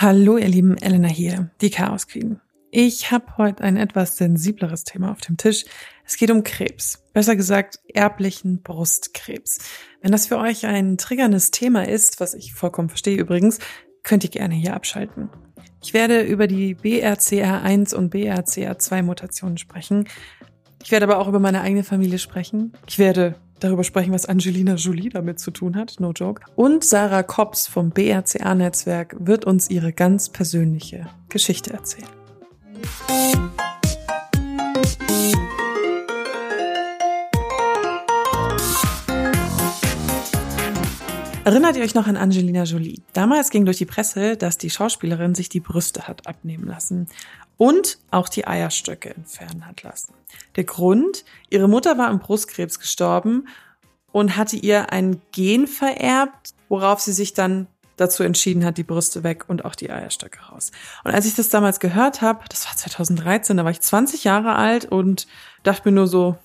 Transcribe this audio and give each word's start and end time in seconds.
Hallo, 0.00 0.36
ihr 0.38 0.46
lieben 0.46 0.78
Elena 0.78 1.08
hier, 1.08 1.50
die 1.60 1.70
Chaos 1.70 2.06
Queen. 2.06 2.40
Ich 2.70 3.10
habe 3.10 3.36
heute 3.36 3.64
ein 3.64 3.76
etwas 3.76 4.16
sensibleres 4.16 4.84
Thema 4.84 5.10
auf 5.10 5.18
dem 5.18 5.36
Tisch. 5.36 5.64
Es 6.06 6.16
geht 6.16 6.30
um 6.30 6.44
Krebs, 6.44 7.02
besser 7.12 7.34
gesagt 7.34 7.80
erblichen 7.92 8.62
Brustkrebs. 8.62 9.58
Wenn 10.00 10.12
das 10.12 10.28
für 10.28 10.38
euch 10.38 10.66
ein 10.66 10.98
triggerndes 10.98 11.50
Thema 11.50 11.82
ist, 11.84 12.20
was 12.20 12.34
ich 12.34 12.54
vollkommen 12.54 12.90
verstehe 12.90 13.18
übrigens, 13.18 13.58
könnt 14.04 14.22
ihr 14.22 14.30
gerne 14.30 14.54
hier 14.54 14.74
abschalten. 14.74 15.30
Ich 15.82 15.94
werde 15.94 16.20
über 16.22 16.46
die 16.46 16.76
BRCA1 16.76 17.92
und 17.92 18.14
BRCA2 18.14 19.02
Mutationen 19.02 19.58
sprechen. 19.58 20.06
Ich 20.80 20.92
werde 20.92 21.06
aber 21.06 21.18
auch 21.18 21.26
über 21.26 21.40
meine 21.40 21.60
eigene 21.62 21.82
Familie 21.82 22.20
sprechen. 22.20 22.72
Ich 22.86 23.00
werde 23.00 23.34
darüber 23.60 23.84
sprechen, 23.84 24.12
was 24.12 24.26
Angelina 24.26 24.74
Jolie 24.74 25.08
damit 25.08 25.40
zu 25.40 25.50
tun 25.50 25.76
hat, 25.76 25.96
no 25.98 26.12
joke. 26.12 26.42
Und 26.56 26.84
Sarah 26.84 27.22
Kops 27.22 27.66
vom 27.66 27.90
BRCA-Netzwerk 27.90 29.16
wird 29.18 29.44
uns 29.44 29.70
ihre 29.70 29.92
ganz 29.92 30.28
persönliche 30.28 31.08
Geschichte 31.28 31.72
erzählen. 31.72 32.08
Erinnert 41.48 41.76
ihr 41.78 41.82
euch 41.82 41.94
noch 41.94 42.06
an 42.06 42.18
Angelina 42.18 42.64
Jolie? 42.64 43.00
Damals 43.14 43.48
ging 43.48 43.64
durch 43.64 43.78
die 43.78 43.86
Presse, 43.86 44.36
dass 44.36 44.58
die 44.58 44.68
Schauspielerin 44.68 45.34
sich 45.34 45.48
die 45.48 45.60
Brüste 45.60 46.06
hat 46.06 46.26
abnehmen 46.26 46.66
lassen 46.66 47.06
und 47.58 47.98
auch 48.10 48.30
die 48.30 48.46
Eierstöcke 48.46 49.14
entfernen 49.14 49.66
hat 49.66 49.82
lassen. 49.82 50.14
Der 50.56 50.64
Grund, 50.64 51.24
ihre 51.50 51.68
Mutter 51.68 51.98
war 51.98 52.08
am 52.08 52.20
Brustkrebs 52.20 52.78
gestorben 52.80 53.48
und 54.12 54.36
hatte 54.36 54.56
ihr 54.56 54.92
ein 54.92 55.20
Gen 55.32 55.66
vererbt, 55.66 56.54
worauf 56.70 57.00
sie 57.00 57.12
sich 57.12 57.34
dann 57.34 57.66
dazu 57.96 58.22
entschieden 58.22 58.64
hat, 58.64 58.78
die 58.78 58.84
Brüste 58.84 59.24
weg 59.24 59.48
und 59.48 59.64
auch 59.64 59.74
die 59.74 59.90
Eierstöcke 59.90 60.40
raus. 60.40 60.70
Und 61.04 61.10
als 61.10 61.26
ich 61.26 61.34
das 61.34 61.48
damals 61.48 61.80
gehört 61.80 62.22
habe, 62.22 62.44
das 62.48 62.66
war 62.66 62.76
2013, 62.76 63.56
da 63.56 63.64
war 63.64 63.72
ich 63.72 63.80
20 63.80 64.24
Jahre 64.24 64.54
alt 64.54 64.84
und 64.84 65.26
dachte 65.64 65.88
mir 65.88 65.94
nur 65.94 66.06
so, 66.06 66.38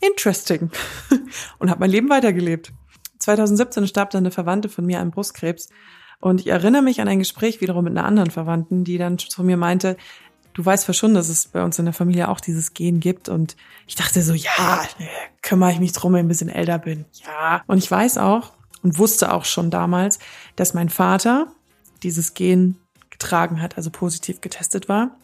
interesting 0.00 0.70
und 1.58 1.68
habe 1.68 1.80
mein 1.80 1.90
Leben 1.90 2.08
weitergelebt. 2.08 2.72
2017 3.18 3.86
starb 3.86 4.10
dann 4.10 4.22
eine 4.22 4.30
Verwandte 4.30 4.68
von 4.68 4.86
mir 4.86 5.00
an 5.00 5.10
Brustkrebs. 5.10 5.68
Und 6.20 6.40
ich 6.40 6.46
erinnere 6.48 6.82
mich 6.82 7.00
an 7.00 7.08
ein 7.08 7.18
Gespräch 7.18 7.60
wiederum 7.60 7.84
mit 7.84 7.96
einer 7.96 8.06
anderen 8.06 8.30
Verwandten, 8.30 8.84
die 8.84 8.98
dann 8.98 9.18
zu 9.18 9.42
mir 9.42 9.56
meinte, 9.56 9.96
du 10.60 10.66
weißt 10.66 10.86
ja 10.86 10.94
schon, 10.94 11.14
dass 11.14 11.28
es 11.28 11.48
bei 11.48 11.64
uns 11.64 11.78
in 11.78 11.86
der 11.86 11.94
Familie 11.94 12.28
auch 12.28 12.40
dieses 12.40 12.74
Gen 12.74 13.00
gibt. 13.00 13.28
Und 13.28 13.56
ich 13.86 13.94
dachte 13.94 14.22
so, 14.22 14.34
ja, 14.34 14.82
kümmere 15.40 15.72
ich 15.72 15.80
mich 15.80 15.92
drum, 15.92 16.12
wenn 16.12 16.20
ich 16.20 16.24
ein 16.24 16.28
bisschen 16.28 16.48
älter 16.50 16.78
bin. 16.78 17.06
Ja. 17.24 17.62
Und 17.66 17.78
ich 17.78 17.90
weiß 17.90 18.18
auch 18.18 18.52
und 18.82 18.98
wusste 18.98 19.32
auch 19.32 19.46
schon 19.46 19.70
damals, 19.70 20.18
dass 20.56 20.74
mein 20.74 20.90
Vater 20.90 21.46
dieses 22.02 22.34
Gen 22.34 22.76
getragen 23.08 23.62
hat, 23.62 23.76
also 23.76 23.90
positiv 23.90 24.40
getestet 24.40 24.88
war. 24.88 25.16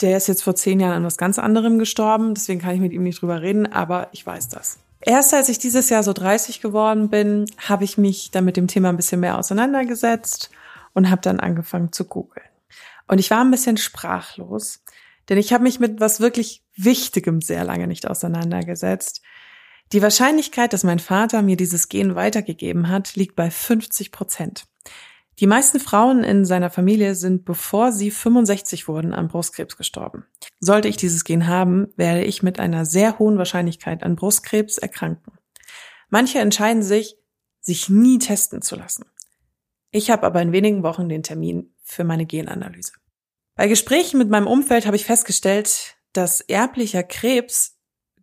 Der 0.00 0.16
ist 0.16 0.28
jetzt 0.28 0.42
vor 0.42 0.56
zehn 0.56 0.80
Jahren 0.80 0.94
an 0.94 1.04
was 1.04 1.18
ganz 1.18 1.38
anderem 1.38 1.78
gestorben, 1.78 2.34
deswegen 2.34 2.60
kann 2.60 2.74
ich 2.74 2.80
mit 2.80 2.92
ihm 2.92 3.02
nicht 3.02 3.20
drüber 3.20 3.42
reden, 3.42 3.70
aber 3.70 4.08
ich 4.12 4.24
weiß 4.24 4.48
das. 4.48 4.78
Erst 5.02 5.34
als 5.34 5.48
ich 5.48 5.58
dieses 5.58 5.88
Jahr 5.88 6.02
so 6.02 6.12
30 6.12 6.60
geworden 6.60 7.10
bin, 7.10 7.46
habe 7.58 7.84
ich 7.84 7.96
mich 7.98 8.30
dann 8.30 8.44
mit 8.44 8.56
dem 8.56 8.66
Thema 8.66 8.88
ein 8.88 8.96
bisschen 8.96 9.20
mehr 9.20 9.38
auseinandergesetzt 9.38 10.50
und 10.94 11.10
habe 11.10 11.22
dann 11.22 11.40
angefangen 11.40 11.92
zu 11.92 12.04
googeln. 12.04 12.49
Und 13.10 13.18
ich 13.18 13.28
war 13.32 13.40
ein 13.40 13.50
bisschen 13.50 13.76
sprachlos, 13.76 14.84
denn 15.28 15.36
ich 15.36 15.52
habe 15.52 15.64
mich 15.64 15.80
mit 15.80 15.98
was 15.98 16.20
wirklich 16.20 16.64
Wichtigem 16.76 17.40
sehr 17.40 17.64
lange 17.64 17.88
nicht 17.88 18.08
auseinandergesetzt. 18.08 19.20
Die 19.92 20.00
Wahrscheinlichkeit, 20.00 20.72
dass 20.72 20.84
mein 20.84 21.00
Vater 21.00 21.42
mir 21.42 21.56
dieses 21.56 21.88
Gen 21.88 22.14
weitergegeben 22.14 22.88
hat, 22.88 23.16
liegt 23.16 23.34
bei 23.34 23.50
50 23.50 24.12
Prozent. 24.12 24.68
Die 25.40 25.48
meisten 25.48 25.80
Frauen 25.80 26.22
in 26.22 26.44
seiner 26.44 26.70
Familie 26.70 27.16
sind, 27.16 27.44
bevor 27.44 27.90
sie 27.90 28.12
65 28.12 28.86
wurden, 28.86 29.12
an 29.12 29.26
Brustkrebs 29.26 29.76
gestorben. 29.76 30.26
Sollte 30.60 30.86
ich 30.86 30.96
dieses 30.96 31.24
Gen 31.24 31.48
haben, 31.48 31.88
werde 31.96 32.22
ich 32.22 32.44
mit 32.44 32.60
einer 32.60 32.86
sehr 32.86 33.18
hohen 33.18 33.38
Wahrscheinlichkeit 33.38 34.04
an 34.04 34.14
Brustkrebs 34.14 34.78
erkranken. 34.78 35.32
Manche 36.10 36.38
entscheiden 36.38 36.84
sich, 36.84 37.16
sich 37.60 37.88
nie 37.88 38.18
testen 38.18 38.62
zu 38.62 38.76
lassen. 38.76 39.06
Ich 39.90 40.12
habe 40.12 40.24
aber 40.24 40.40
in 40.40 40.52
wenigen 40.52 40.84
Wochen 40.84 41.08
den 41.08 41.24
Termin 41.24 41.74
für 41.82 42.04
meine 42.04 42.26
Genanalyse. 42.26 42.92
Bei 43.56 43.68
Gesprächen 43.68 44.18
mit 44.18 44.30
meinem 44.30 44.46
Umfeld 44.46 44.86
habe 44.86 44.96
ich 44.96 45.04
festgestellt, 45.04 45.96
dass 46.12 46.40
erblicher 46.40 47.02
Krebs 47.02 47.76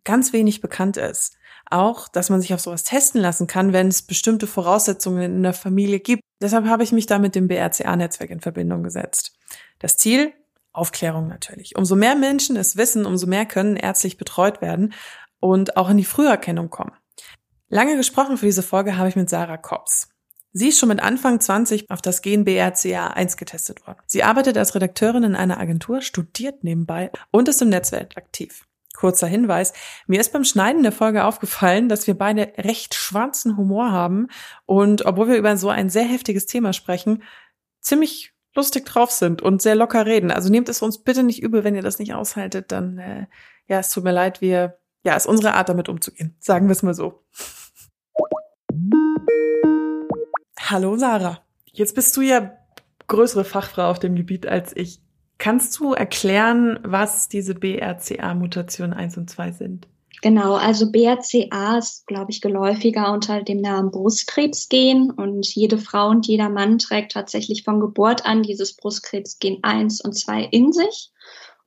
ganz 0.04 0.32
wenig 0.32 0.60
bekannt 0.60 0.96
ist 0.96 1.38
auch, 1.70 2.08
dass 2.08 2.30
man 2.30 2.40
sich 2.40 2.54
auf 2.54 2.60
sowas 2.60 2.84
testen 2.84 3.20
lassen 3.20 3.46
kann, 3.46 3.72
wenn 3.72 3.88
es 3.88 4.02
bestimmte 4.02 4.46
Voraussetzungen 4.46 5.22
in 5.22 5.42
der 5.42 5.52
Familie 5.52 6.00
gibt. 6.00 6.22
Deshalb 6.40 6.66
habe 6.66 6.82
ich 6.82 6.92
mich 6.92 7.06
da 7.06 7.18
mit 7.18 7.34
dem 7.34 7.48
BRCA-Netzwerk 7.48 8.30
in 8.30 8.40
Verbindung 8.40 8.82
gesetzt. 8.82 9.36
Das 9.78 9.96
Ziel? 9.96 10.32
Aufklärung 10.72 11.26
natürlich. 11.26 11.76
Umso 11.76 11.96
mehr 11.96 12.14
Menschen 12.14 12.56
es 12.56 12.76
wissen, 12.76 13.04
umso 13.04 13.26
mehr 13.26 13.46
können 13.46 13.76
ärztlich 13.76 14.16
betreut 14.16 14.60
werden 14.60 14.94
und 15.40 15.76
auch 15.76 15.90
in 15.90 15.96
die 15.96 16.04
Früherkennung 16.04 16.70
kommen. 16.70 16.92
Lange 17.68 17.96
gesprochen 17.96 18.36
für 18.36 18.46
diese 18.46 18.62
Folge 18.62 18.96
habe 18.96 19.08
ich 19.08 19.16
mit 19.16 19.28
Sarah 19.28 19.56
Kops. 19.56 20.08
Sie 20.52 20.68
ist 20.68 20.78
schon 20.78 20.88
mit 20.88 21.00
Anfang 21.00 21.40
20 21.40 21.90
auf 21.90 22.00
das 22.00 22.22
Gen 22.22 22.44
BRCA1 22.44 23.36
getestet 23.36 23.86
worden. 23.86 23.98
Sie 24.06 24.22
arbeitet 24.22 24.56
als 24.56 24.74
Redakteurin 24.74 25.24
in 25.24 25.36
einer 25.36 25.58
Agentur, 25.58 26.00
studiert 26.00 26.64
nebenbei 26.64 27.10
und 27.30 27.48
ist 27.48 27.62
im 27.62 27.68
Netzwerk 27.68 28.16
aktiv. 28.16 28.66
Kurzer 28.96 29.26
Hinweis. 29.28 29.72
Mir 30.06 30.20
ist 30.20 30.32
beim 30.32 30.44
Schneiden 30.44 30.82
der 30.82 30.90
Folge 30.90 31.24
aufgefallen, 31.24 31.88
dass 31.88 32.06
wir 32.06 32.14
beide 32.14 32.52
recht 32.56 32.94
schwarzen 32.94 33.56
Humor 33.56 33.92
haben 33.92 34.28
und 34.66 35.06
obwohl 35.06 35.28
wir 35.28 35.36
über 35.36 35.56
so 35.56 35.68
ein 35.68 35.90
sehr 35.90 36.04
heftiges 36.04 36.46
Thema 36.46 36.72
sprechen, 36.72 37.22
ziemlich 37.80 38.32
lustig 38.56 38.86
drauf 38.86 39.12
sind 39.12 39.40
und 39.40 39.62
sehr 39.62 39.76
locker 39.76 40.04
reden. 40.04 40.32
Also 40.32 40.50
nehmt 40.50 40.68
es 40.68 40.82
uns 40.82 41.04
bitte 41.04 41.22
nicht 41.22 41.42
übel, 41.42 41.62
wenn 41.62 41.76
ihr 41.76 41.82
das 41.82 42.00
nicht 42.00 42.14
aushaltet, 42.14 42.72
dann 42.72 42.98
äh, 42.98 43.26
ja, 43.68 43.78
es 43.78 43.90
tut 43.90 44.02
mir 44.02 44.12
leid, 44.12 44.40
wir 44.40 44.78
ja, 45.04 45.14
ist 45.14 45.26
unsere 45.26 45.54
Art 45.54 45.68
damit 45.68 45.88
umzugehen. 45.88 46.36
Sagen 46.40 46.66
wir 46.66 46.72
es 46.72 46.82
mal 46.82 46.94
so. 46.94 47.22
Hallo 50.70 50.98
Sarah. 50.98 51.40
Jetzt 51.72 51.94
bist 51.94 52.14
du 52.14 52.20
ja 52.20 52.52
größere 53.06 53.44
Fachfrau 53.44 53.88
auf 53.88 54.00
dem 54.00 54.16
Gebiet 54.16 54.46
als 54.46 54.76
ich. 54.76 55.00
Kannst 55.38 55.78
du 55.78 55.94
erklären, 55.94 56.78
was 56.82 57.30
diese 57.30 57.54
BRCA-Mutationen 57.54 58.92
1 58.92 59.16
und 59.16 59.30
2 59.30 59.52
sind? 59.52 59.88
Genau, 60.20 60.56
also 60.56 60.92
BRCA 60.92 61.78
ist, 61.78 62.06
glaube 62.06 62.32
ich, 62.32 62.42
geläufiger 62.42 63.10
unter 63.14 63.42
dem 63.42 63.62
Namen 63.62 63.90
Brustkrebsgen 63.90 65.10
und 65.10 65.46
jede 65.54 65.78
Frau 65.78 66.10
und 66.10 66.26
jeder 66.26 66.50
Mann 66.50 66.76
trägt 66.76 67.12
tatsächlich 67.12 67.62
von 67.64 67.80
Geburt 67.80 68.26
an 68.26 68.42
dieses 68.42 68.76
Brustkrebsgen 68.76 69.60
1 69.62 70.02
und 70.02 70.12
2 70.18 70.48
in 70.50 70.72
sich. 70.74 71.12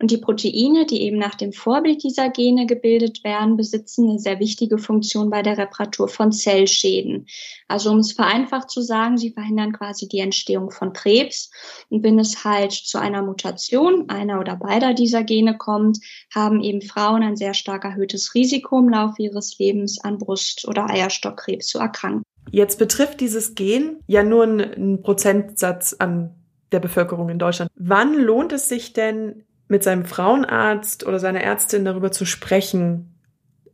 Und 0.02 0.10
die 0.10 0.18
Proteine, 0.18 0.88
die 0.88 1.04
eben 1.04 1.20
nach 1.20 1.36
dem 1.36 1.54
Vorbild 1.54 2.02
dieser 2.02 2.32
Gene 2.32 2.66
gebildet 2.66 3.24
werden, 3.24 3.56
besitzen 3.56 4.10
eine 4.10 4.18
sehr 4.18 4.40
wichtige 4.40 4.80
Funktion 4.80 5.30
bei 5.30 5.44
der 5.44 5.60
Reparatur 5.60 6.08
von 6.08 6.32
Zellschäden. 6.32 7.28
Also 7.68 7.92
um 7.92 8.00
es 8.00 8.14
vereinfacht 8.14 8.72
zu 8.72 8.82
sagen, 8.82 9.20
sie 9.20 9.30
verhindern 9.30 9.74
quasi 9.74 10.08
die 10.08 10.18
Entstehung 10.18 10.72
von 10.72 10.94
Krebs. 10.94 11.52
Und 11.90 12.04
wenn 12.04 12.18
es 12.18 12.44
halt 12.44 12.72
zu 12.72 12.98
einer 12.98 13.22
Mutation 13.22 14.10
einer 14.10 14.40
oder 14.40 14.56
beider 14.56 14.96
dieser 14.96 15.24
Gene 15.24 15.56
kommt, 15.56 16.00
haben 16.34 16.62
eben 16.62 16.82
Frauen 16.82 17.22
ein 17.22 17.36
sehr 17.36 17.54
stark 17.54 17.86
erhöhtes 17.86 18.34
Risiko 18.34 18.80
im 18.80 18.90
Laufe 18.90 19.22
ihres 19.22 19.60
Lebens 19.60 20.04
an 20.04 20.18
Brust- 20.18 20.68
oder 20.68 20.90
Eierstockkrebs 20.90 21.68
zu 21.68 21.78
erkranken. 21.78 22.24
Jetzt 22.50 22.80
betrifft 22.80 23.22
dieses 23.22 23.54
Gen 23.54 24.00
ja 24.08 24.24
nur 24.24 24.44
einen 24.46 25.04
Prozentsatz 25.04 25.94
an 25.94 26.34
der 26.72 26.80
Bevölkerung 26.80 27.30
in 27.30 27.38
Deutschland. 27.38 27.70
Wann 27.76 28.16
lohnt 28.16 28.52
es 28.52 28.68
sich 28.68 28.94
denn, 28.94 29.44
mit 29.72 29.84
seinem 29.84 30.06
Frauenarzt 30.06 31.08
oder 31.08 31.18
seiner 31.18 31.42
Ärztin 31.42 31.86
darüber 31.86 32.12
zu 32.12 32.26
sprechen, 32.26 33.16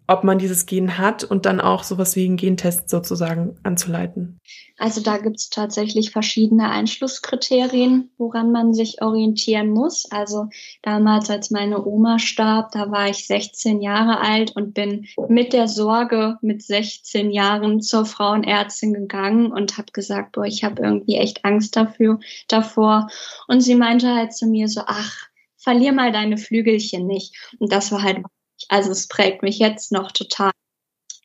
ob 0.05 0.23
man 0.23 0.37
dieses 0.37 0.65
Gen 0.67 0.97
hat 0.99 1.23
und 1.23 1.45
dann 1.45 1.59
auch 1.59 1.83
sowas 1.83 2.15
wie 2.15 2.25
einen 2.25 2.37
Gentest 2.37 2.89
sozusagen 2.89 3.57
anzuleiten? 3.63 4.39
Also 4.77 5.01
da 5.01 5.17
gibt 5.17 5.37
es 5.37 5.49
tatsächlich 5.49 6.11
verschiedene 6.11 6.69
Einschlusskriterien, 6.69 8.11
woran 8.19 8.51
man 8.51 8.75
sich 8.75 9.01
orientieren 9.01 9.71
muss. 9.71 10.09
Also 10.11 10.49
damals, 10.83 11.31
als 11.31 11.49
meine 11.49 11.83
Oma 11.83 12.19
starb, 12.19 12.71
da 12.73 12.91
war 12.91 13.09
ich 13.09 13.25
16 13.25 13.81
Jahre 13.81 14.21
alt 14.21 14.55
und 14.55 14.75
bin 14.75 15.07
mit 15.29 15.51
der 15.51 15.67
Sorge 15.67 16.37
mit 16.41 16.61
16 16.61 17.31
Jahren 17.31 17.81
zur 17.81 18.05
Frauenärztin 18.05 18.93
gegangen 18.93 19.51
und 19.51 19.79
habe 19.79 19.91
gesagt, 19.91 20.33
boah, 20.33 20.45
ich 20.45 20.63
habe 20.63 20.83
irgendwie 20.83 21.15
echt 21.15 21.43
Angst 21.43 21.75
dafür, 21.75 22.19
davor. 22.47 23.09
Und 23.47 23.61
sie 23.61 23.75
meinte 23.75 24.13
halt 24.13 24.33
zu 24.33 24.45
mir 24.45 24.67
so, 24.69 24.81
ach, 24.85 25.26
verlier 25.67 25.91
mal 25.91 26.13
deine 26.13 26.37
Flügelchen 26.37 27.05
nicht. 27.05 27.35
Und 27.59 27.73
das 27.73 27.91
war 27.91 28.01
halt, 28.01 28.19
also 28.69 28.89
es 28.89 29.09
prägt 29.09 29.43
mich 29.43 29.59
jetzt 29.59 29.91
noch 29.91 30.13
total, 30.13 30.51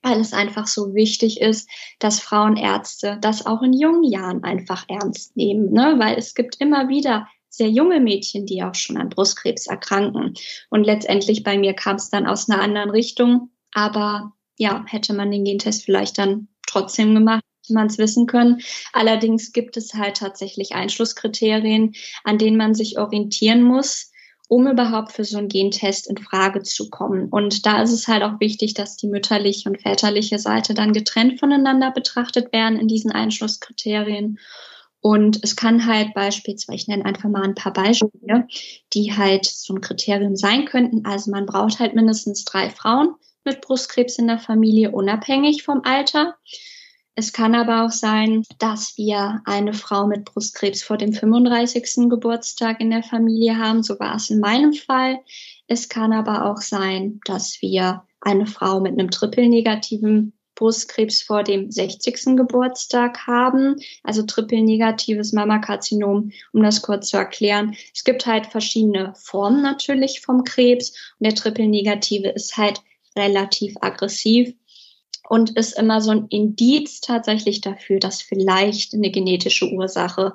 weil 0.02 0.20
es 0.20 0.32
einfach 0.32 0.66
so 0.66 0.94
wichtig 0.94 1.40
ist, 1.40 1.70
dass 2.00 2.18
Frauenärzte 2.18 3.18
das 3.20 3.46
auch 3.46 3.62
in 3.62 3.72
jungen 3.72 4.02
Jahren 4.02 4.42
einfach 4.42 4.84
ernst 4.88 5.36
nehmen, 5.36 5.72
ne? 5.72 5.94
weil 5.98 6.18
es 6.18 6.34
gibt 6.34 6.56
immer 6.60 6.88
wieder 6.88 7.28
sehr 7.50 7.68
junge 7.68 8.00
Mädchen, 8.00 8.44
die 8.44 8.64
auch 8.64 8.74
schon 8.74 8.96
an 8.96 9.10
Brustkrebs 9.10 9.68
erkranken. 9.68 10.34
Und 10.70 10.82
letztendlich 10.84 11.44
bei 11.44 11.56
mir 11.56 11.74
kam 11.74 11.94
es 11.96 12.10
dann 12.10 12.26
aus 12.26 12.50
einer 12.50 12.60
anderen 12.60 12.90
Richtung. 12.90 13.50
Aber 13.72 14.32
ja, 14.58 14.84
hätte 14.88 15.14
man 15.14 15.30
den 15.30 15.44
Gentest 15.44 15.84
vielleicht 15.84 16.18
dann 16.18 16.48
trotzdem 16.66 17.14
gemacht, 17.14 17.44
müsste 17.60 17.74
man 17.74 17.86
es 17.86 17.98
wissen 17.98 18.26
können. 18.26 18.60
Allerdings 18.92 19.52
gibt 19.52 19.76
es 19.76 19.94
halt 19.94 20.16
tatsächlich 20.16 20.74
Einschlusskriterien, 20.74 21.94
an 22.24 22.38
denen 22.38 22.56
man 22.56 22.74
sich 22.74 22.98
orientieren 22.98 23.62
muss 23.62 24.11
um 24.52 24.66
überhaupt 24.66 25.12
für 25.12 25.24
so 25.24 25.38
einen 25.38 25.48
Gentest 25.48 26.10
in 26.10 26.18
Frage 26.18 26.62
zu 26.62 26.90
kommen. 26.90 27.30
Und 27.30 27.64
da 27.64 27.80
ist 27.80 27.90
es 27.90 28.06
halt 28.06 28.22
auch 28.22 28.38
wichtig, 28.38 28.74
dass 28.74 28.98
die 28.98 29.06
mütterliche 29.06 29.66
und 29.66 29.80
väterliche 29.80 30.38
Seite 30.38 30.74
dann 30.74 30.92
getrennt 30.92 31.40
voneinander 31.40 31.90
betrachtet 31.90 32.52
werden 32.52 32.78
in 32.78 32.86
diesen 32.86 33.10
Einschlusskriterien. 33.12 34.38
Und 35.00 35.42
es 35.42 35.56
kann 35.56 35.86
halt 35.86 36.12
beispielsweise, 36.12 36.76
ich 36.76 36.86
nenne 36.86 37.06
einfach 37.06 37.30
mal 37.30 37.44
ein 37.44 37.54
paar 37.54 37.72
Beispiele, 37.72 38.46
die 38.92 39.16
halt 39.16 39.46
so 39.46 39.72
ein 39.72 39.80
Kriterium 39.80 40.36
sein 40.36 40.66
könnten. 40.66 41.06
Also 41.06 41.30
man 41.30 41.46
braucht 41.46 41.78
halt 41.78 41.94
mindestens 41.94 42.44
drei 42.44 42.68
Frauen 42.68 43.14
mit 43.46 43.62
Brustkrebs 43.62 44.18
in 44.18 44.26
der 44.26 44.38
Familie, 44.38 44.90
unabhängig 44.90 45.62
vom 45.62 45.80
Alter. 45.82 46.36
Es 47.14 47.32
kann 47.34 47.54
aber 47.54 47.84
auch 47.84 47.90
sein, 47.90 48.42
dass 48.58 48.96
wir 48.96 49.42
eine 49.44 49.74
Frau 49.74 50.06
mit 50.06 50.24
Brustkrebs 50.24 50.82
vor 50.82 50.96
dem 50.96 51.12
35. 51.12 52.08
Geburtstag 52.08 52.80
in 52.80 52.90
der 52.90 53.02
Familie 53.02 53.58
haben. 53.58 53.82
So 53.82 53.98
war 54.00 54.16
es 54.16 54.30
in 54.30 54.40
meinem 54.40 54.72
Fall. 54.72 55.18
Es 55.66 55.90
kann 55.90 56.12
aber 56.12 56.46
auch 56.50 56.62
sein, 56.62 57.20
dass 57.26 57.60
wir 57.60 58.04
eine 58.22 58.46
Frau 58.46 58.80
mit 58.80 58.92
einem 58.92 59.10
triple-negativen 59.10 60.32
Brustkrebs 60.54 61.22
vor 61.22 61.42
dem 61.42 61.70
60. 61.70 62.36
Geburtstag 62.36 63.26
haben, 63.26 63.76
also 64.02 64.22
triple-negatives 64.22 65.32
Mammakarzinom, 65.32 66.30
um 66.52 66.62
das 66.62 66.82
kurz 66.82 67.08
zu 67.08 67.16
erklären. 67.18 67.74
Es 67.94 68.04
gibt 68.04 68.26
halt 68.26 68.46
verschiedene 68.46 69.12
Formen 69.16 69.62
natürlich 69.62 70.20
vom 70.20 70.44
Krebs 70.44 70.90
und 71.18 71.26
der 71.26 71.34
triple-negative 71.34 72.28
ist 72.28 72.56
halt 72.56 72.80
relativ 73.16 73.74
aggressiv 73.80 74.54
und 75.28 75.56
ist 75.56 75.78
immer 75.78 76.00
so 76.00 76.10
ein 76.10 76.26
Indiz 76.28 77.00
tatsächlich 77.00 77.60
dafür, 77.60 77.98
dass 77.98 78.22
vielleicht 78.22 78.94
eine 78.94 79.10
genetische 79.10 79.70
Ursache 79.70 80.34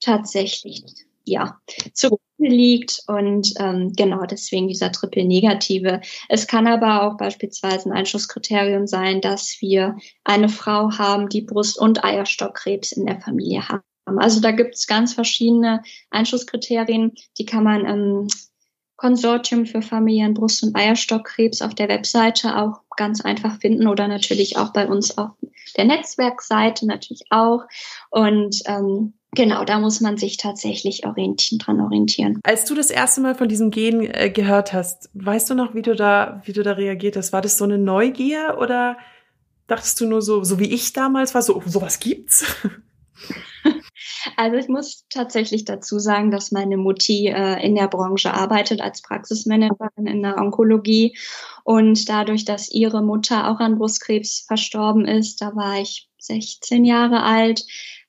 tatsächlich 0.00 0.84
ja 1.24 1.60
zugrunde 1.92 2.22
liegt 2.38 3.02
und 3.08 3.52
ähm, 3.58 3.92
genau 3.94 4.24
deswegen 4.24 4.68
dieser 4.68 4.92
Triple-Negative. 4.92 6.00
Es 6.28 6.46
kann 6.46 6.66
aber 6.66 7.02
auch 7.02 7.16
beispielsweise 7.16 7.90
ein 7.90 7.92
Einschlusskriterium 7.92 8.86
sein, 8.86 9.20
dass 9.20 9.56
wir 9.60 9.96
eine 10.24 10.48
Frau 10.48 10.90
haben, 10.96 11.28
die 11.28 11.42
Brust- 11.42 11.78
und 11.78 12.04
Eierstockkrebs 12.04 12.92
in 12.92 13.06
der 13.06 13.20
Familie 13.20 13.68
haben. 13.68 13.82
Also 14.16 14.40
da 14.40 14.52
gibt 14.52 14.74
es 14.74 14.86
ganz 14.86 15.12
verschiedene 15.12 15.82
Einschlusskriterien, 16.10 17.12
die 17.36 17.44
kann 17.44 17.64
man 17.64 17.84
ähm, 17.84 18.28
Konsortium 18.98 19.64
für 19.64 19.80
Familien 19.80 20.34
Brust- 20.34 20.64
und 20.64 20.76
Eierstockkrebs 20.76 21.62
auf 21.62 21.74
der 21.74 21.88
Webseite 21.88 22.56
auch 22.56 22.80
ganz 22.96 23.20
einfach 23.20 23.60
finden 23.60 23.86
oder 23.86 24.08
natürlich 24.08 24.58
auch 24.58 24.72
bei 24.72 24.88
uns 24.88 25.16
auf 25.16 25.30
der 25.76 25.84
Netzwerkseite 25.84 26.84
natürlich 26.84 27.22
auch. 27.30 27.62
Und 28.10 28.60
ähm, 28.66 29.14
genau, 29.30 29.64
da 29.64 29.78
muss 29.78 30.00
man 30.00 30.16
sich 30.16 30.36
tatsächlich 30.36 31.06
orientieren, 31.06 31.60
dran 31.60 31.80
orientieren. 31.80 32.40
Als 32.42 32.64
du 32.64 32.74
das 32.74 32.90
erste 32.90 33.20
Mal 33.20 33.36
von 33.36 33.48
diesem 33.48 33.70
Gen 33.70 34.02
äh, 34.02 34.30
gehört 34.30 34.72
hast, 34.72 35.10
weißt 35.14 35.48
du 35.48 35.54
noch, 35.54 35.76
wie 35.76 35.82
du 35.82 35.94
da, 35.94 36.42
wie 36.44 36.52
du 36.52 36.64
da 36.64 36.72
reagiert 36.72 37.16
hast? 37.16 37.32
War 37.32 37.40
das 37.40 37.56
so 37.56 37.64
eine 37.64 37.78
Neugier 37.78 38.58
oder 38.60 38.98
dachtest 39.68 40.00
du 40.00 40.08
nur 40.08 40.22
so, 40.22 40.42
so 40.42 40.58
wie 40.58 40.74
ich 40.74 40.92
damals 40.92 41.36
war, 41.36 41.42
so 41.42 41.62
sowas 41.64 42.00
gibt's? 42.00 42.44
Also 44.36 44.56
ich 44.56 44.68
muss 44.68 45.06
tatsächlich 45.10 45.64
dazu 45.64 45.98
sagen, 45.98 46.30
dass 46.30 46.52
meine 46.52 46.76
Mutti 46.76 47.28
äh, 47.28 47.64
in 47.64 47.74
der 47.74 47.88
Branche 47.88 48.32
arbeitet 48.32 48.80
als 48.80 49.02
Praxismanagerin 49.02 50.06
in 50.06 50.22
der 50.22 50.38
Onkologie. 50.38 51.16
Und 51.64 52.08
dadurch, 52.08 52.44
dass 52.44 52.70
ihre 52.70 53.02
Mutter 53.02 53.50
auch 53.50 53.60
an 53.60 53.78
Brustkrebs 53.78 54.44
verstorben 54.46 55.06
ist, 55.06 55.40
da 55.40 55.54
war 55.54 55.80
ich 55.80 56.07
16 56.18 56.84
Jahre 56.84 57.22
alt, 57.22 57.64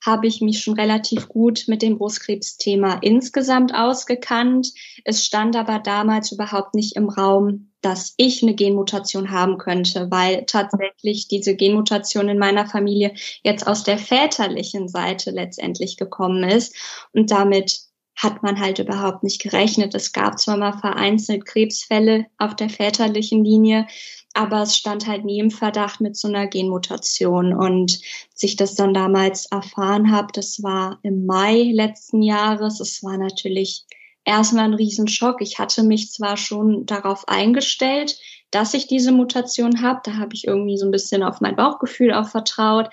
habe 0.05 0.27
ich 0.27 0.41
mich 0.41 0.61
schon 0.61 0.75
relativ 0.75 1.27
gut 1.27 1.65
mit 1.67 1.81
dem 1.81 1.97
Brustkrebsthema 1.97 2.99
insgesamt 3.01 3.73
ausgekannt. 3.73 4.69
Es 5.03 5.25
stand 5.25 5.55
aber 5.55 5.79
damals 5.79 6.31
überhaupt 6.31 6.73
nicht 6.73 6.95
im 6.95 7.09
Raum, 7.09 7.71
dass 7.81 8.13
ich 8.17 8.43
eine 8.43 8.55
Genmutation 8.55 9.31
haben 9.31 9.57
könnte, 9.57 10.07
weil 10.09 10.45
tatsächlich 10.45 11.27
diese 11.27 11.55
Genmutation 11.55 12.29
in 12.29 12.37
meiner 12.37 12.65
Familie 12.65 13.13
jetzt 13.43 13.67
aus 13.67 13.83
der 13.83 13.97
väterlichen 13.97 14.87
Seite 14.87 15.31
letztendlich 15.31 15.97
gekommen 15.97 16.43
ist. 16.43 16.75
Und 17.13 17.31
damit 17.31 17.88
hat 18.19 18.43
man 18.43 18.59
halt 18.59 18.79
überhaupt 18.79 19.23
nicht 19.23 19.41
gerechnet. 19.41 19.95
Es 19.95 20.11
gab 20.11 20.39
zwar 20.39 20.57
mal 20.57 20.77
vereinzelt 20.77 21.45
Krebsfälle 21.45 22.25
auf 22.37 22.53
der 22.53 22.69
väterlichen 22.69 23.45
Linie, 23.45 23.87
aber 24.33 24.61
es 24.61 24.75
stand 24.75 25.07
halt 25.07 25.23
nie 25.23 25.39
im 25.39 25.51
Verdacht 25.51 26.01
mit 26.01 26.17
so 26.17 26.27
einer 26.27 26.45
Genmutation. 26.45 27.53
Und 27.53 28.01
sich 28.35 28.57
das 28.57 28.75
dann 28.75 28.93
damals 28.93 29.45
erfahren 29.45 30.11
habe, 30.11 30.27
das 30.33 30.61
war 30.61 30.99
im 31.01 31.25
Mai 31.25 31.71
letzten 31.73 32.21
Jahres. 32.21 32.81
Es 32.81 33.01
war 33.03 33.17
natürlich 33.17 33.85
erstmal 34.25 34.65
ein 34.65 34.73
Riesenschock. 34.73 35.41
Ich 35.41 35.57
hatte 35.57 35.83
mich 35.83 36.11
zwar 36.11 36.35
schon 36.35 36.85
darauf 36.85 37.25
eingestellt, 37.29 38.19
dass 38.51 38.73
ich 38.73 38.87
diese 38.87 39.11
Mutation 39.11 39.81
habe. 39.81 40.01
Da 40.03 40.17
habe 40.17 40.33
ich 40.33 40.47
irgendwie 40.47 40.77
so 40.77 40.85
ein 40.85 40.91
bisschen 40.91 41.23
auf 41.23 41.41
mein 41.41 41.55
Bauchgefühl 41.55 42.13
auch 42.13 42.27
vertraut. 42.27 42.89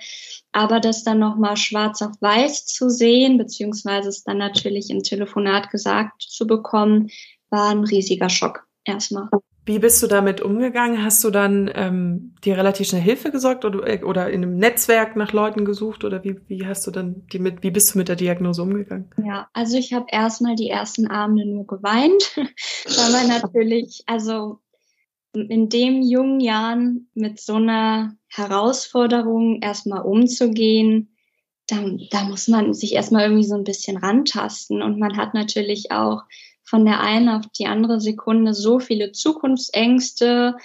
Aber 0.51 0.79
das 0.79 1.03
dann 1.03 1.19
nochmal 1.19 1.57
schwarz 1.57 2.01
auf 2.01 2.13
weiß 2.19 2.65
zu 2.65 2.89
sehen, 2.89 3.37
beziehungsweise 3.37 4.09
es 4.09 4.23
dann 4.23 4.37
natürlich 4.37 4.89
im 4.89 5.03
Telefonat 5.03 5.69
gesagt 5.69 6.21
zu 6.21 6.47
bekommen, 6.47 7.09
war 7.49 7.69
ein 7.69 7.83
riesiger 7.83 8.29
Schock 8.29 8.65
erstmal. 8.85 9.29
Wie 9.67 9.79
bist 9.79 10.01
du 10.01 10.07
damit 10.07 10.39
umgegangen? 10.39 11.03
Hast 11.03 11.21
du 11.25 11.29
dann 11.29 11.69
ähm, 11.75 12.33
dir 12.45 12.55
relativ 12.55 12.87
schnell 12.87 13.01
Hilfe 13.01 13.31
gesorgt 13.31 13.65
oder, 13.65 13.85
äh, 13.85 14.01
oder 14.01 14.29
in 14.29 14.41
einem 14.41 14.55
Netzwerk 14.55 15.17
nach 15.17 15.33
Leuten 15.33 15.65
gesucht 15.65 16.05
oder 16.05 16.23
wie, 16.23 16.39
wie 16.47 16.65
hast 16.65 16.87
du 16.87 16.91
dann 16.91 17.27
die 17.33 17.39
mit, 17.39 17.63
wie 17.63 17.71
bist 17.71 17.93
du 17.93 17.97
mit 17.97 18.07
der 18.07 18.15
Diagnose 18.15 18.61
umgegangen? 18.61 19.09
Ja, 19.21 19.49
also 19.51 19.77
ich 19.77 19.91
habe 19.91 20.05
erstmal 20.09 20.55
die 20.55 20.69
ersten 20.69 21.07
Abende 21.07 21.45
nur 21.45 21.67
geweint, 21.67 22.37
weil 22.37 23.11
man 23.11 23.27
natürlich, 23.27 24.03
also 24.05 24.61
in 25.41 25.69
dem 25.69 26.01
jungen 26.01 26.39
Jahren 26.39 27.09
mit 27.13 27.39
so 27.39 27.55
einer 27.55 28.15
Herausforderung 28.27 29.61
erstmal 29.61 30.01
umzugehen, 30.01 31.15
da, 31.67 31.83
da 32.11 32.23
muss 32.23 32.47
man 32.47 32.73
sich 32.73 32.93
erstmal 32.93 33.23
irgendwie 33.23 33.47
so 33.47 33.55
ein 33.55 33.63
bisschen 33.63 33.97
rantasten 33.97 34.81
und 34.81 34.99
man 34.99 35.17
hat 35.17 35.33
natürlich 35.33 35.91
auch 35.91 36.23
von 36.63 36.85
der 36.85 37.01
einen 37.01 37.29
auf 37.29 37.45
die 37.57 37.67
andere 37.67 37.99
Sekunde 37.99 38.53
so 38.53 38.79
viele 38.79 39.11
Zukunftsängste 39.11 40.55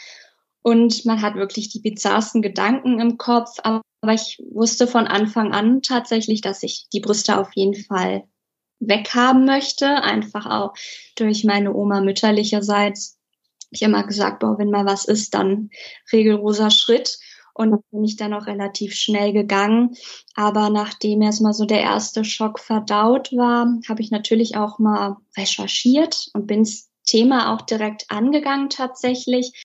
und 0.63 1.05
man 1.05 1.21
hat 1.21 1.35
wirklich 1.35 1.69
die 1.69 1.81
bizarrsten 1.81 2.41
Gedanken 2.41 3.01
im 3.01 3.19
Kopf. 3.19 3.59
Aber 3.63 3.83
ich 4.13 4.41
wusste 4.51 4.87
von 4.87 5.07
Anfang 5.07 5.53
an 5.53 5.83
tatsächlich, 5.83 6.41
dass 6.41 6.63
ich 6.63 6.87
die 6.93 7.01
Brüste 7.01 7.39
auf 7.39 7.51
jeden 7.55 7.75
Fall 7.75 8.25
weghaben 8.79 9.45
möchte. 9.45 9.87
Einfach 9.87 10.47
auch 10.47 10.75
durch 11.17 11.45
meine 11.45 11.75
Oma 11.75 12.01
mütterlicherseits. 12.01 13.19
Ich 13.73 13.83
immer 13.83 14.05
gesagt, 14.07 14.41
boah, 14.41 14.59
wenn 14.59 14.71
mal 14.71 14.85
was 14.85 15.07
ist, 15.07 15.35
dann 15.35 15.71
regelroser 16.13 16.71
Schritt. 16.71 17.19
Und 17.55 17.83
bin 17.91 18.05
ich 18.05 18.17
dann 18.17 18.33
auch 18.33 18.47
relativ 18.47 18.95
schnell 18.95 19.33
gegangen. 19.33 19.95
Aber 20.35 20.71
nachdem 20.71 21.21
erstmal 21.21 21.53
so 21.53 21.67
der 21.67 21.81
erste 21.81 22.25
Schock 22.25 22.59
verdaut 22.59 23.33
war, 23.33 23.67
habe 23.89 24.01
ich 24.01 24.11
natürlich 24.11 24.57
auch 24.57 24.79
mal 24.79 25.17
recherchiert 25.37 26.29
und 26.33 26.47
bin 26.47 26.65
das 26.65 26.91
Thema 27.05 27.53
auch 27.53 27.63
direkt 27.63 28.07
angegangen 28.09 28.71
tatsächlich. 28.71 29.65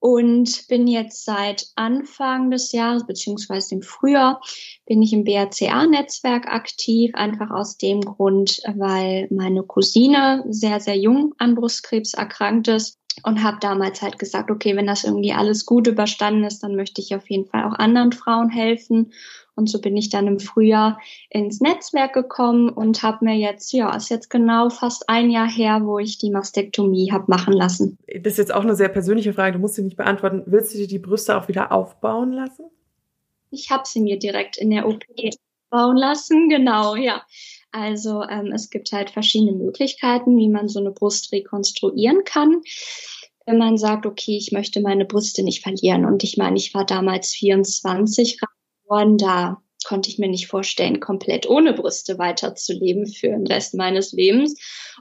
Und 0.00 0.66
bin 0.68 0.86
jetzt 0.86 1.24
seit 1.24 1.68
Anfang 1.76 2.50
des 2.50 2.72
Jahres, 2.72 3.06
beziehungsweise 3.06 3.76
im 3.76 3.82
Frühjahr, 3.82 4.40
bin 4.84 5.00
ich 5.00 5.12
im 5.12 5.24
BRCA-Netzwerk 5.24 6.46
aktiv, 6.46 7.12
einfach 7.14 7.50
aus 7.50 7.78
dem 7.78 8.02
Grund, 8.02 8.60
weil 8.76 9.28
meine 9.30 9.62
Cousine 9.62 10.44
sehr, 10.50 10.80
sehr 10.80 10.98
jung 10.98 11.34
an 11.38 11.54
Brustkrebs 11.54 12.12
erkrankt 12.12 12.68
ist 12.68 12.98
und 13.22 13.42
habe 13.42 13.58
damals 13.60 14.02
halt 14.02 14.18
gesagt, 14.18 14.50
okay, 14.50 14.76
wenn 14.76 14.86
das 14.86 15.04
irgendwie 15.04 15.32
alles 15.32 15.66
gut 15.66 15.86
überstanden 15.86 16.44
ist, 16.44 16.62
dann 16.62 16.76
möchte 16.76 17.00
ich 17.00 17.14
auf 17.14 17.28
jeden 17.30 17.46
Fall 17.46 17.64
auch 17.64 17.78
anderen 17.78 18.12
Frauen 18.12 18.50
helfen. 18.50 19.12
Und 19.56 19.68
so 19.68 19.80
bin 19.80 19.96
ich 19.96 20.08
dann 20.08 20.26
im 20.26 20.40
Frühjahr 20.40 20.98
ins 21.30 21.60
Netzwerk 21.60 22.12
gekommen 22.12 22.68
und 22.70 23.02
habe 23.02 23.24
mir 23.24 23.36
jetzt, 23.36 23.72
ja, 23.72 23.94
ist 23.94 24.10
jetzt 24.10 24.28
genau 24.28 24.68
fast 24.68 25.08
ein 25.08 25.30
Jahr 25.30 25.48
her, 25.48 25.80
wo 25.84 26.00
ich 26.00 26.18
die 26.18 26.30
Mastektomie 26.30 27.12
habe 27.12 27.26
machen 27.28 27.52
lassen. 27.52 27.98
Das 28.06 28.32
ist 28.32 28.38
jetzt 28.38 28.54
auch 28.54 28.64
eine 28.64 28.74
sehr 28.74 28.88
persönliche 28.88 29.32
Frage, 29.32 29.52
du 29.52 29.58
musst 29.60 29.74
sie 29.74 29.82
nicht 29.82 29.96
beantworten. 29.96 30.42
Willst 30.46 30.74
du 30.74 30.78
dir 30.78 30.88
die 30.88 30.98
Brüste 30.98 31.36
auch 31.36 31.46
wieder 31.46 31.70
aufbauen 31.70 32.32
lassen? 32.32 32.64
Ich 33.50 33.70
habe 33.70 33.84
sie 33.86 34.00
mir 34.00 34.18
direkt 34.18 34.56
in 34.56 34.70
der 34.70 34.88
OP 34.88 35.04
bauen 35.70 35.96
lassen, 35.96 36.48
genau, 36.48 36.96
ja. 36.96 37.22
Also 37.74 38.22
ähm, 38.22 38.52
es 38.54 38.70
gibt 38.70 38.92
halt 38.92 39.10
verschiedene 39.10 39.50
Möglichkeiten, 39.50 40.36
wie 40.36 40.48
man 40.48 40.68
so 40.68 40.78
eine 40.78 40.92
Brust 40.92 41.32
rekonstruieren 41.32 42.22
kann. 42.22 42.62
Wenn 43.46 43.58
man 43.58 43.78
sagt, 43.78 44.06
okay, 44.06 44.36
ich 44.36 44.52
möchte 44.52 44.80
meine 44.80 45.04
Brüste 45.04 45.42
nicht 45.42 45.60
verlieren. 45.60 46.04
Und 46.04 46.22
ich 46.22 46.36
meine, 46.36 46.56
ich 46.56 46.72
war 46.72 46.86
damals 46.86 47.34
24 47.34 48.38
geworden, 48.84 49.18
da 49.18 49.60
konnte 49.84 50.08
ich 50.08 50.20
mir 50.20 50.28
nicht 50.28 50.46
vorstellen, 50.46 51.00
komplett 51.00 51.48
ohne 51.48 51.72
Brüste 51.72 52.16
weiterzuleben 52.16 53.08
für 53.08 53.26
den 53.26 53.44
Rest 53.44 53.74
meines 53.74 54.12
Lebens. 54.12 54.54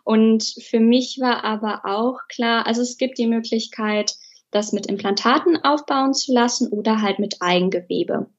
Und 0.04 0.44
für 0.44 0.80
mich 0.80 1.20
war 1.22 1.44
aber 1.44 1.84
auch 1.86 2.22
klar, 2.28 2.66
also 2.66 2.82
es 2.82 2.98
gibt 2.98 3.20
die 3.20 3.28
Möglichkeit, 3.28 4.16
das 4.50 4.74
mit 4.74 4.88
Implantaten 4.88 5.64
aufbauen 5.64 6.16
zu 6.16 6.34
lassen 6.34 6.70
oder 6.70 7.04
halt 7.04 7.20
mit 7.20 7.36
Eigengewebe. 7.40 8.32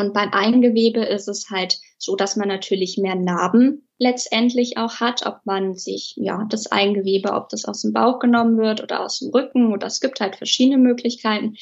Und 0.00 0.14
beim 0.14 0.32
Eingewebe 0.32 1.00
ist 1.00 1.28
es 1.28 1.50
halt 1.50 1.78
so, 1.98 2.16
dass 2.16 2.34
man 2.36 2.48
natürlich 2.48 2.96
mehr 2.96 3.14
Narben 3.14 3.86
letztendlich 3.98 4.78
auch 4.78 4.94
hat, 4.94 5.26
ob 5.26 5.40
man 5.44 5.74
sich, 5.74 6.14
ja, 6.16 6.46
das 6.48 6.68
Eingewebe, 6.68 7.34
ob 7.34 7.50
das 7.50 7.66
aus 7.66 7.82
dem 7.82 7.92
Bauch 7.92 8.18
genommen 8.18 8.56
wird 8.56 8.82
oder 8.82 9.04
aus 9.04 9.18
dem 9.18 9.28
Rücken 9.28 9.74
oder 9.74 9.86
es 9.86 10.00
gibt 10.00 10.20
halt 10.20 10.36
verschiedene 10.36 10.78
Möglichkeiten, 10.78 11.56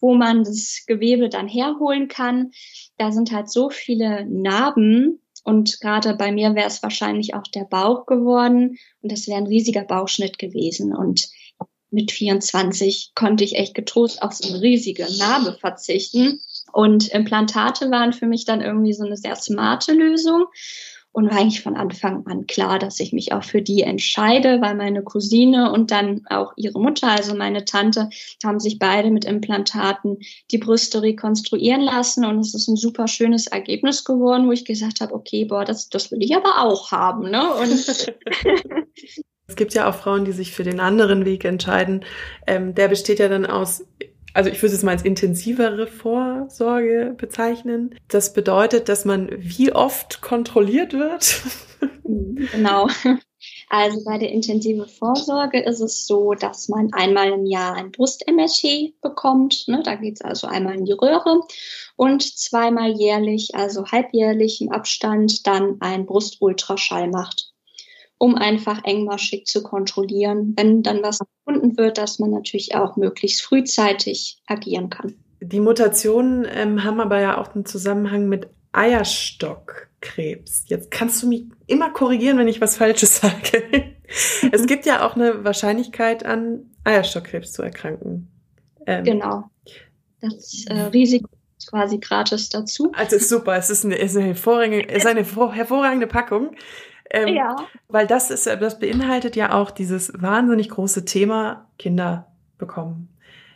wo 0.00 0.14
man 0.14 0.44
das 0.44 0.84
Gewebe 0.86 1.28
dann 1.28 1.46
herholen 1.46 2.08
kann. 2.08 2.52
Da 2.96 3.12
sind 3.12 3.32
halt 3.32 3.50
so 3.50 3.68
viele 3.68 4.24
Narben 4.24 5.20
und 5.42 5.78
gerade 5.82 6.14
bei 6.14 6.32
mir 6.32 6.54
wäre 6.54 6.68
es 6.68 6.82
wahrscheinlich 6.82 7.34
auch 7.34 7.46
der 7.48 7.64
Bauch 7.64 8.06
geworden 8.06 8.78
und 9.02 9.12
das 9.12 9.28
wäre 9.28 9.36
ein 9.36 9.46
riesiger 9.46 9.84
Bauchschnitt 9.84 10.38
gewesen 10.38 10.96
und 10.96 11.28
mit 11.90 12.10
24 12.10 13.12
konnte 13.14 13.44
ich 13.44 13.56
echt 13.56 13.74
getrost 13.74 14.22
auf 14.22 14.32
so 14.32 14.48
eine 14.48 14.60
riesige 14.60 15.06
Narbe 15.18 15.56
verzichten. 15.60 16.40
Und 16.74 17.08
Implantate 17.08 17.90
waren 17.92 18.12
für 18.12 18.26
mich 18.26 18.44
dann 18.44 18.60
irgendwie 18.60 18.92
so 18.92 19.04
eine 19.04 19.16
sehr 19.16 19.36
smarte 19.36 19.92
Lösung. 19.92 20.46
Und 21.12 21.30
war 21.30 21.38
eigentlich 21.38 21.62
von 21.62 21.76
Anfang 21.76 22.26
an 22.26 22.48
klar, 22.48 22.80
dass 22.80 22.98
ich 22.98 23.12
mich 23.12 23.32
auch 23.32 23.44
für 23.44 23.62
die 23.62 23.82
entscheide, 23.82 24.60
weil 24.60 24.74
meine 24.74 25.04
Cousine 25.04 25.70
und 25.70 25.92
dann 25.92 26.22
auch 26.28 26.52
ihre 26.56 26.80
Mutter, 26.80 27.06
also 27.06 27.36
meine 27.36 27.64
Tante, 27.64 28.08
haben 28.42 28.58
sich 28.58 28.80
beide 28.80 29.12
mit 29.12 29.24
Implantaten 29.24 30.18
die 30.50 30.58
Brüste 30.58 31.02
rekonstruieren 31.02 31.82
lassen. 31.82 32.24
Und 32.24 32.40
es 32.40 32.52
ist 32.52 32.66
ein 32.66 32.74
super 32.74 33.06
schönes 33.06 33.46
Ergebnis 33.46 34.02
geworden, 34.02 34.48
wo 34.48 34.50
ich 34.52 34.64
gesagt 34.64 35.00
habe, 35.00 35.14
okay, 35.14 35.44
boah, 35.44 35.64
das, 35.64 35.88
das 35.88 36.10
will 36.10 36.20
ich 36.20 36.34
aber 36.34 36.58
auch 36.58 36.90
haben. 36.90 37.30
Ne? 37.30 37.44
Es 39.46 39.56
gibt 39.56 39.74
ja 39.74 39.88
auch 39.88 39.94
Frauen, 39.94 40.24
die 40.24 40.32
sich 40.32 40.52
für 40.52 40.62
den 40.62 40.80
anderen 40.80 41.26
Weg 41.26 41.44
entscheiden. 41.44 42.04
Ähm, 42.46 42.74
der 42.74 42.88
besteht 42.88 43.18
ja 43.18 43.28
dann 43.28 43.44
aus, 43.44 43.84
also 44.34 44.50
ich 44.50 44.60
würde 44.60 44.74
es 44.74 44.82
mal 44.82 44.90
als 44.90 45.04
intensivere 45.04 45.86
Vorsorge 45.86 47.14
bezeichnen. 47.16 47.94
Das 48.08 48.32
bedeutet, 48.32 48.88
dass 48.88 49.04
man 49.04 49.30
wie 49.38 49.72
oft 49.72 50.20
kontrolliert 50.20 50.92
wird. 50.92 51.42
Genau. 52.52 52.88
Also 53.70 54.04
bei 54.04 54.18
der 54.18 54.30
intensive 54.30 54.86
Vorsorge 54.86 55.60
ist 55.60 55.80
es 55.80 56.06
so, 56.06 56.34
dass 56.34 56.68
man 56.68 56.92
einmal 56.92 57.32
im 57.32 57.46
Jahr 57.46 57.74
ein 57.74 57.90
Brust-MRT 57.90 59.00
bekommt. 59.00 59.64
Ne? 59.68 59.82
Da 59.84 59.94
geht 59.94 60.16
es 60.16 60.20
also 60.20 60.46
einmal 60.46 60.74
in 60.76 60.84
die 60.84 60.92
Röhre 60.92 61.40
und 61.96 62.22
zweimal 62.22 62.92
jährlich, 62.92 63.54
also 63.54 63.86
halbjährlich 63.86 64.60
im 64.60 64.70
Abstand, 64.70 65.46
dann 65.46 65.78
ein 65.80 66.06
Brustultraschall 66.06 67.08
macht 67.08 67.53
um 68.18 68.36
einfach 68.36 68.84
engmaschig 68.84 69.46
zu 69.46 69.62
kontrollieren, 69.62 70.54
wenn 70.56 70.82
dann 70.82 71.02
was 71.02 71.18
gefunden 71.18 71.76
wird, 71.76 71.98
dass 71.98 72.18
man 72.18 72.30
natürlich 72.30 72.74
auch 72.74 72.96
möglichst 72.96 73.42
frühzeitig 73.42 74.38
agieren 74.46 74.90
kann. 74.90 75.14
Die 75.40 75.60
Mutationen 75.60 76.46
ähm, 76.50 76.84
haben 76.84 77.00
aber 77.00 77.20
ja 77.20 77.38
auch 77.38 77.54
einen 77.54 77.66
Zusammenhang 77.66 78.28
mit 78.28 78.48
Eierstockkrebs. 78.72 80.64
Jetzt 80.66 80.90
kannst 80.90 81.22
du 81.22 81.28
mich 81.28 81.44
immer 81.66 81.90
korrigieren, 81.90 82.38
wenn 82.38 82.48
ich 82.48 82.60
was 82.60 82.76
Falsches 82.76 83.16
sage. 83.20 83.94
es 84.52 84.66
gibt 84.66 84.86
ja 84.86 85.06
auch 85.06 85.16
eine 85.16 85.44
Wahrscheinlichkeit, 85.44 86.24
an 86.24 86.70
Eierstockkrebs 86.84 87.52
zu 87.52 87.62
erkranken. 87.62 88.28
Ähm, 88.86 89.04
genau. 89.04 89.44
Das 90.20 90.64
äh, 90.68 90.80
Risiko 90.80 91.28
ist 91.58 91.70
quasi 91.70 91.98
gratis 91.98 92.48
dazu. 92.48 92.92
Also 92.94 93.16
ist 93.16 93.28
super. 93.28 93.56
Es 93.56 93.70
ist 93.70 93.84
eine, 93.84 93.96
ist 93.96 94.16
eine, 94.16 94.26
hervorragende, 94.26 94.86
ist 94.86 95.06
eine 95.06 95.24
hervorragende 95.24 96.06
Packung. 96.06 96.56
Ähm, 97.14 97.34
ja. 97.34 97.56
Weil 97.88 98.06
das 98.06 98.30
ist, 98.30 98.46
das 98.46 98.78
beinhaltet 98.78 99.36
ja 99.36 99.52
auch 99.52 99.70
dieses 99.70 100.12
wahnsinnig 100.20 100.68
große 100.68 101.04
Thema 101.04 101.68
Kinder 101.78 102.32
bekommen. 102.58 103.08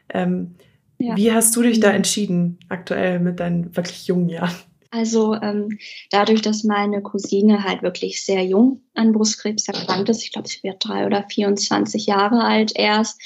Ähm, 0.08 0.54
ja. 0.98 1.16
Wie 1.16 1.32
hast 1.32 1.54
du 1.56 1.62
dich 1.62 1.80
da 1.80 1.90
entschieden, 1.90 2.58
aktuell 2.68 3.20
mit 3.20 3.40
deinen 3.40 3.76
wirklich 3.76 4.06
jungen 4.06 4.28
Jahren? 4.28 4.54
Also 4.90 5.34
ähm, 5.34 5.78
dadurch, 6.10 6.40
dass 6.40 6.64
meine 6.64 7.02
Cousine 7.02 7.62
halt 7.62 7.82
wirklich 7.82 8.24
sehr 8.24 8.44
jung 8.44 8.80
an 8.94 9.12
Brustkrebs 9.12 9.68
erkrankt 9.68 10.08
ist, 10.08 10.22
ich 10.22 10.32
glaube, 10.32 10.48
sie 10.48 10.62
wird 10.62 10.84
drei 10.84 11.06
oder 11.06 11.24
24 11.28 12.06
Jahre 12.06 12.42
alt 12.42 12.72
erst, 12.74 13.20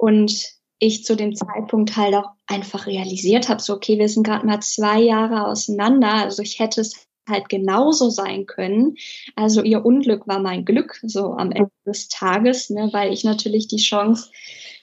und 0.00 0.54
ich 0.78 1.04
zu 1.04 1.14
dem 1.14 1.36
Zeitpunkt 1.36 1.94
halt 1.94 2.14
auch 2.14 2.30
einfach 2.46 2.86
realisiert 2.86 3.50
habe, 3.50 3.60
so 3.60 3.74
okay, 3.74 3.98
wir 3.98 4.08
sind 4.08 4.22
gerade 4.22 4.46
mal 4.46 4.60
zwei 4.60 4.98
Jahre 4.98 5.46
auseinander, 5.46 6.14
also 6.14 6.42
ich 6.42 6.58
hätte 6.58 6.80
es 6.80 7.06
halt 7.28 7.48
genauso 7.48 8.10
sein 8.10 8.46
können. 8.46 8.96
Also 9.36 9.62
ihr 9.62 9.84
Unglück 9.84 10.26
war 10.26 10.40
mein 10.40 10.64
Glück, 10.64 10.98
so 11.02 11.32
am 11.32 11.52
Ende 11.52 11.70
des 11.86 12.08
Tages, 12.08 12.70
ne, 12.70 12.90
weil 12.92 13.12
ich 13.12 13.24
natürlich 13.24 13.68
die 13.68 13.76
Chance 13.76 14.30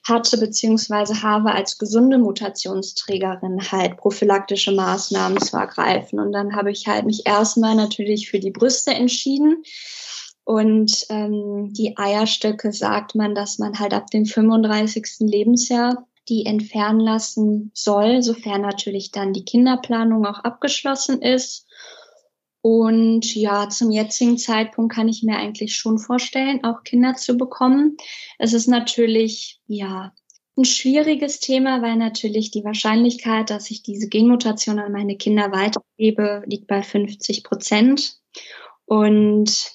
hatte 0.08 0.38
beziehungsweise 0.38 1.22
habe 1.22 1.51
als 1.51 1.77
gesunde 1.77 2.17
Mutationsträgerin 2.17 3.72
halt 3.72 3.98
prophylaktische 3.98 4.72
Maßnahmen 4.72 5.41
zu 5.41 5.58
ergreifen. 5.58 6.20
Und 6.20 6.32
dann 6.32 6.56
habe 6.56 6.72
ich 6.72 6.88
halt 6.88 7.06
mich 7.06 7.25
erstmal 7.25 7.75
natürlich 7.75 8.29
für 8.29 8.39
die 8.39 8.51
Brüste 8.51 8.91
entschieden. 8.91 9.63
Und 10.46 11.06
ähm, 11.10 11.74
die 11.74 11.98
Eierstöcke 11.98 12.72
sagt 12.72 13.15
man, 13.15 13.36
dass 13.36 13.60
man 13.60 13.79
halt 13.79 13.94
ab 13.94 14.10
dem 14.12 14.25
35. 14.25 15.17
Lebensjahr 15.20 16.08
die 16.29 16.46
entfernen 16.46 17.00
lassen 17.00 17.72
soll, 17.74 18.22
sofern 18.22 18.62
natürlich 18.62 19.12
dann 19.12 19.34
die 19.34 19.46
Kinderplanung 19.46 20.25
auch 20.25 20.39
abgeschlossen 20.39 21.22
ist. 21.22 21.67
Und 22.69 23.33
ja, 23.33 23.69
zum 23.69 23.91
jetzigen 23.91 24.38
Zeitpunkt 24.38 24.93
kann 24.93 25.07
ich 25.07 25.24
mir 25.24 25.38
eigentlich 25.38 25.77
schon 25.77 26.00
vorstellen, 26.00 26.65
auch 26.65 26.83
Kinder 26.83 27.13
zu 27.13 27.38
bekommen. 27.38 27.95
Es 28.39 28.51
ist 28.51 28.67
natürlich, 28.67 29.62
ja, 29.67 30.12
ein 30.57 30.65
schwieriges 30.65 31.39
Thema, 31.39 31.81
weil 31.81 31.95
natürlich 31.95 32.51
die 32.51 32.65
Wahrscheinlichkeit, 32.65 33.51
dass 33.51 33.71
ich 33.71 33.83
diese 33.83 34.09
Genmutation 34.09 34.79
an 34.79 34.91
meine 34.91 35.15
Kinder 35.15 35.53
weitergebe, 35.53 36.43
liegt 36.45 36.67
bei 36.67 36.83
50 36.83 37.45
Prozent. 37.45 38.17
Und 38.83 39.71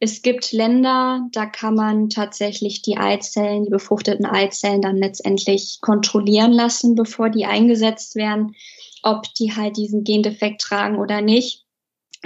es 0.00 0.22
gibt 0.22 0.50
Länder, 0.50 1.28
da 1.30 1.46
kann 1.46 1.76
man 1.76 2.08
tatsächlich 2.08 2.82
die 2.82 2.96
Eizellen, 2.96 3.62
die 3.62 3.70
befruchteten 3.70 4.26
Eizellen 4.26 4.82
dann 4.82 4.96
letztendlich 4.96 5.78
kontrollieren 5.82 6.50
lassen, 6.50 6.96
bevor 6.96 7.30
die 7.30 7.46
eingesetzt 7.46 8.16
werden, 8.16 8.56
ob 9.04 9.32
die 9.34 9.54
halt 9.54 9.76
diesen 9.76 10.02
Gendefekt 10.02 10.62
tragen 10.62 10.98
oder 10.98 11.20
nicht. 11.20 11.63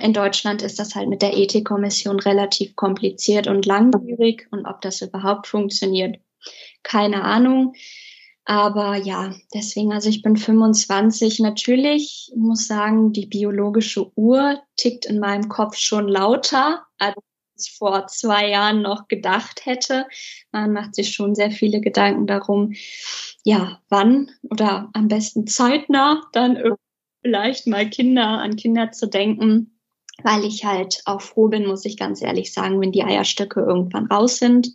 In 0.01 0.13
Deutschland 0.13 0.63
ist 0.63 0.79
das 0.79 0.95
halt 0.95 1.09
mit 1.09 1.23
der 1.23 1.37
Ethikkommission 1.37 2.21
relativ 2.21 2.77
kompliziert 2.77 3.49
und 3.49 3.67
langwierig 3.67 4.47
und 4.51 4.65
ob 4.67 4.81
das 4.81 5.03
überhaupt 5.03 5.47
funktioniert, 5.47 6.19
keine 6.83 7.25
Ahnung. 7.25 7.75
Aber 8.45 8.97
ja, 8.97 9.35
deswegen, 9.53 9.93
also 9.93 10.09
ich 10.09 10.23
bin 10.23 10.37
25. 10.37 11.41
Natürlich 11.41 12.33
muss 12.35 12.67
sagen, 12.67 13.13
die 13.13 13.27
biologische 13.27 14.11
Uhr 14.17 14.63
tickt 14.77 15.05
in 15.05 15.19
meinem 15.19 15.49
Kopf 15.49 15.77
schon 15.77 16.09
lauter, 16.09 16.87
als 16.97 17.15
ich 17.59 17.73
vor 17.77 18.07
zwei 18.07 18.49
Jahren 18.49 18.81
noch 18.81 19.09
gedacht 19.09 19.67
hätte. 19.67 20.07
Man 20.53 20.73
macht 20.73 20.95
sich 20.95 21.13
schon 21.13 21.35
sehr 21.35 21.51
viele 21.51 21.81
Gedanken 21.81 22.27
darum, 22.27 22.73
ja, 23.45 23.83
wann 23.89 24.31
oder 24.49 24.89
am 24.95 25.09
besten 25.09 25.47
zeitnah 25.47 26.23
dann 26.33 26.59
vielleicht 27.21 27.67
mal 27.67 27.91
Kinder 27.91 28.27
an 28.27 28.57
Kinder 28.57 28.93
zu 28.93 29.09
denken 29.09 29.78
weil 30.23 30.45
ich 30.45 30.65
halt 30.65 31.01
auch 31.05 31.21
froh 31.21 31.49
bin, 31.49 31.67
muss 31.67 31.85
ich 31.85 31.97
ganz 31.97 32.21
ehrlich 32.23 32.53
sagen, 32.53 32.81
wenn 32.81 32.93
die 32.93 33.05
Eierstöcke 33.05 33.61
irgendwann 33.61 34.07
raus 34.07 34.39
sind. 34.39 34.73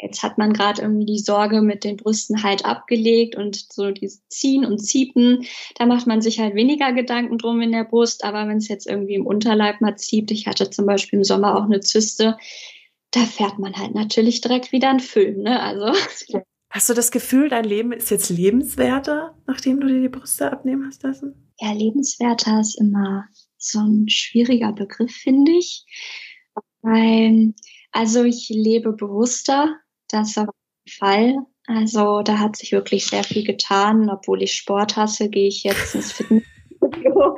Jetzt 0.00 0.22
hat 0.22 0.38
man 0.38 0.52
gerade 0.52 0.82
irgendwie 0.82 1.04
die 1.04 1.18
Sorge 1.18 1.60
mit 1.60 1.84
den 1.84 1.96
Brüsten 1.96 2.42
halt 2.42 2.64
abgelegt 2.64 3.36
und 3.36 3.72
so 3.72 3.90
dieses 3.90 4.26
Ziehen 4.28 4.64
und 4.64 4.78
Ziepen, 4.78 5.44
da 5.76 5.86
macht 5.86 6.06
man 6.06 6.22
sich 6.22 6.40
halt 6.40 6.54
weniger 6.54 6.92
Gedanken 6.92 7.38
drum 7.38 7.60
in 7.60 7.72
der 7.72 7.84
Brust, 7.84 8.24
aber 8.24 8.48
wenn 8.48 8.58
es 8.58 8.68
jetzt 8.68 8.86
irgendwie 8.86 9.14
im 9.14 9.26
Unterleib 9.26 9.80
mal 9.80 9.96
zieht, 9.96 10.30
ich 10.30 10.46
hatte 10.46 10.70
zum 10.70 10.86
Beispiel 10.86 11.18
im 11.18 11.24
Sommer 11.24 11.56
auch 11.56 11.64
eine 11.64 11.80
Zyste, 11.80 12.36
da 13.10 13.20
fährt 13.20 13.58
man 13.58 13.74
halt 13.74 13.94
natürlich 13.94 14.40
direkt 14.40 14.72
wieder 14.72 14.90
einen 14.90 15.00
Film, 15.00 15.42
ne? 15.42 15.60
Also. 15.60 15.92
Hast 16.70 16.90
du 16.90 16.94
das 16.94 17.10
Gefühl, 17.10 17.48
dein 17.48 17.64
Leben 17.64 17.92
ist 17.92 18.10
jetzt 18.10 18.28
lebenswerter, 18.28 19.34
nachdem 19.46 19.80
du 19.80 19.86
dir 19.88 20.02
die 20.02 20.08
Brüste 20.08 20.52
abnehmen 20.52 20.86
hast 20.86 21.02
lassen? 21.02 21.50
Ja, 21.58 21.72
lebenswerter 21.72 22.60
ist 22.60 22.78
immer 22.78 23.24
so 23.58 23.80
ein 23.80 24.08
schwieriger 24.08 24.72
Begriff, 24.72 25.12
finde 25.12 25.52
ich. 25.52 25.84
Weil, 26.82 27.54
also 27.92 28.24
ich 28.24 28.48
lebe 28.48 28.92
bewusster, 28.92 29.76
das 30.08 30.38
auf 30.38 30.48
jeden 30.84 30.98
Fall. 30.98 31.34
Also 31.66 32.22
da 32.22 32.38
hat 32.38 32.56
sich 32.56 32.72
wirklich 32.72 33.06
sehr 33.06 33.24
viel 33.24 33.44
getan. 33.44 34.08
Obwohl 34.08 34.42
ich 34.42 34.54
Sport 34.54 34.96
hasse, 34.96 35.28
gehe 35.28 35.48
ich 35.48 35.64
jetzt 35.64 35.94
ins 35.94 36.12
Fitnessstudio. 36.12 37.36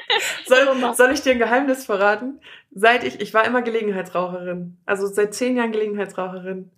soll, 0.46 0.94
soll 0.94 1.12
ich 1.12 1.20
dir 1.20 1.32
ein 1.32 1.38
Geheimnis 1.38 1.84
verraten? 1.84 2.40
Seit 2.70 3.04
ich, 3.04 3.20
ich 3.20 3.34
war 3.34 3.44
immer 3.44 3.62
Gelegenheitsraucherin. 3.62 4.78
Also 4.86 5.06
seit 5.06 5.34
zehn 5.34 5.56
Jahren 5.56 5.72
Gelegenheitsraucherin. 5.72 6.70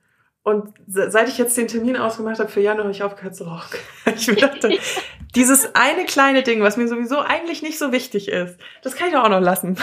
Und 0.42 0.74
seit 0.86 1.28
ich 1.28 1.38
jetzt 1.38 1.56
den 1.56 1.68
Termin 1.68 1.96
ausgemacht 1.96 2.38
habe 2.38 2.48
für 2.48 2.60
Januar, 2.60 2.84
habe 2.84 2.92
ich 2.92 3.02
aufgehört 3.02 3.36
zu 3.36 3.44
rauchen. 3.44 3.78
Ich 4.16 4.26
dachte, 4.26 4.70
dieses 5.34 5.74
eine 5.74 6.04
kleine 6.04 6.42
Ding, 6.42 6.60
was 6.60 6.76
mir 6.76 6.88
sowieso 6.88 7.18
eigentlich 7.18 7.62
nicht 7.62 7.78
so 7.78 7.92
wichtig 7.92 8.28
ist, 8.28 8.58
das 8.82 8.96
kann 8.96 9.08
ich 9.08 9.16
auch 9.16 9.28
noch 9.28 9.40
lassen. 9.40 9.76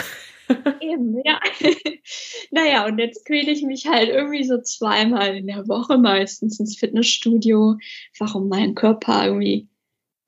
Eben, 0.80 1.20
ja. 1.24 1.40
naja, 2.50 2.86
und 2.86 2.98
jetzt 2.98 3.24
quäle 3.24 3.50
ich 3.50 3.62
mich 3.62 3.86
halt 3.86 4.08
irgendwie 4.08 4.44
so 4.44 4.60
zweimal 4.60 5.36
in 5.36 5.46
der 5.46 5.68
Woche 5.68 5.98
meistens 5.98 6.58
ins 6.58 6.78
Fitnessstudio, 6.78 7.76
einfach 8.18 8.34
um 8.34 8.48
meinen 8.48 8.74
Körper 8.74 9.26
irgendwie 9.26 9.68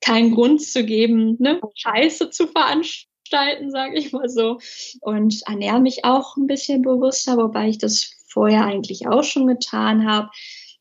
keinen 0.00 0.34
Grund 0.34 0.62
zu 0.62 0.84
geben, 0.84 1.36
ne, 1.38 1.60
Scheiße 1.74 2.30
zu 2.30 2.46
veranstalten, 2.46 3.70
sage 3.70 3.98
ich 3.98 4.12
mal 4.12 4.28
so. 4.28 4.58
Und 5.00 5.42
ernähre 5.46 5.80
mich 5.80 6.04
auch 6.04 6.36
ein 6.36 6.46
bisschen 6.46 6.82
bewusster, 6.82 7.36
wobei 7.36 7.68
ich 7.68 7.78
das 7.78 8.12
vorher 8.26 8.64
eigentlich 8.64 9.08
auch 9.08 9.24
schon 9.24 9.46
getan 9.46 10.06
habe. 10.06 10.30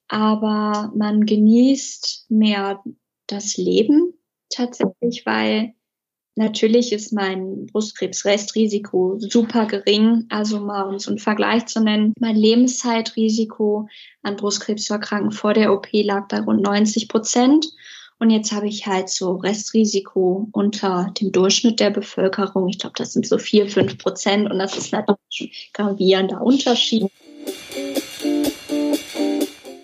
Aber 0.08 0.92
man 0.96 1.26
genießt 1.26 2.26
mehr 2.30 2.82
das 3.28 3.58
Leben 3.58 4.19
tatsächlich, 4.50 5.26
weil 5.26 5.74
Natürlich 6.40 6.94
ist 6.94 7.12
mein 7.12 7.66
Brustkrebsrestrisiko 7.66 9.18
super 9.20 9.66
gering. 9.66 10.26
Also 10.30 10.62
mal 10.62 10.84
um 10.84 10.98
so 10.98 11.10
einen 11.10 11.20
Vergleich 11.20 11.66
zu 11.66 11.82
nennen, 11.82 12.14
mein 12.18 12.38
Lebenszeitrisiko 12.38 13.90
an 14.24 14.38
Brustkrebs 14.38 14.86
zu 14.86 14.94
erkranken 14.94 15.32
vor 15.32 15.54
der 15.54 15.74
OP 15.74 15.88
lag 15.92 16.30
bei 16.30 16.40
rund 16.40 16.62
90 16.62 17.10
Prozent. 17.10 17.68
Und 18.20 18.30
jetzt 18.30 18.54
habe 18.54 18.70
ich 18.70 18.88
halt 18.88 19.10
so 19.10 19.36
Restrisiko 19.36 20.48
unter 20.54 21.14
dem 21.20 21.34
Durchschnitt 21.34 21.82
der 21.82 21.90
Bevölkerung. 21.90 22.70
Ich 22.70 22.80
glaube, 22.80 22.96
das 22.98 23.12
sind 23.12 23.28
so 23.28 23.38
vier, 23.38 23.68
fünf 23.68 23.98
Prozent. 23.98 24.50
Und 24.50 24.60
das 24.60 24.78
ist 24.78 24.94
natürlich 24.94 25.42
ein 25.42 25.50
gravierender 25.74 26.42
Unterschied. 26.42 27.06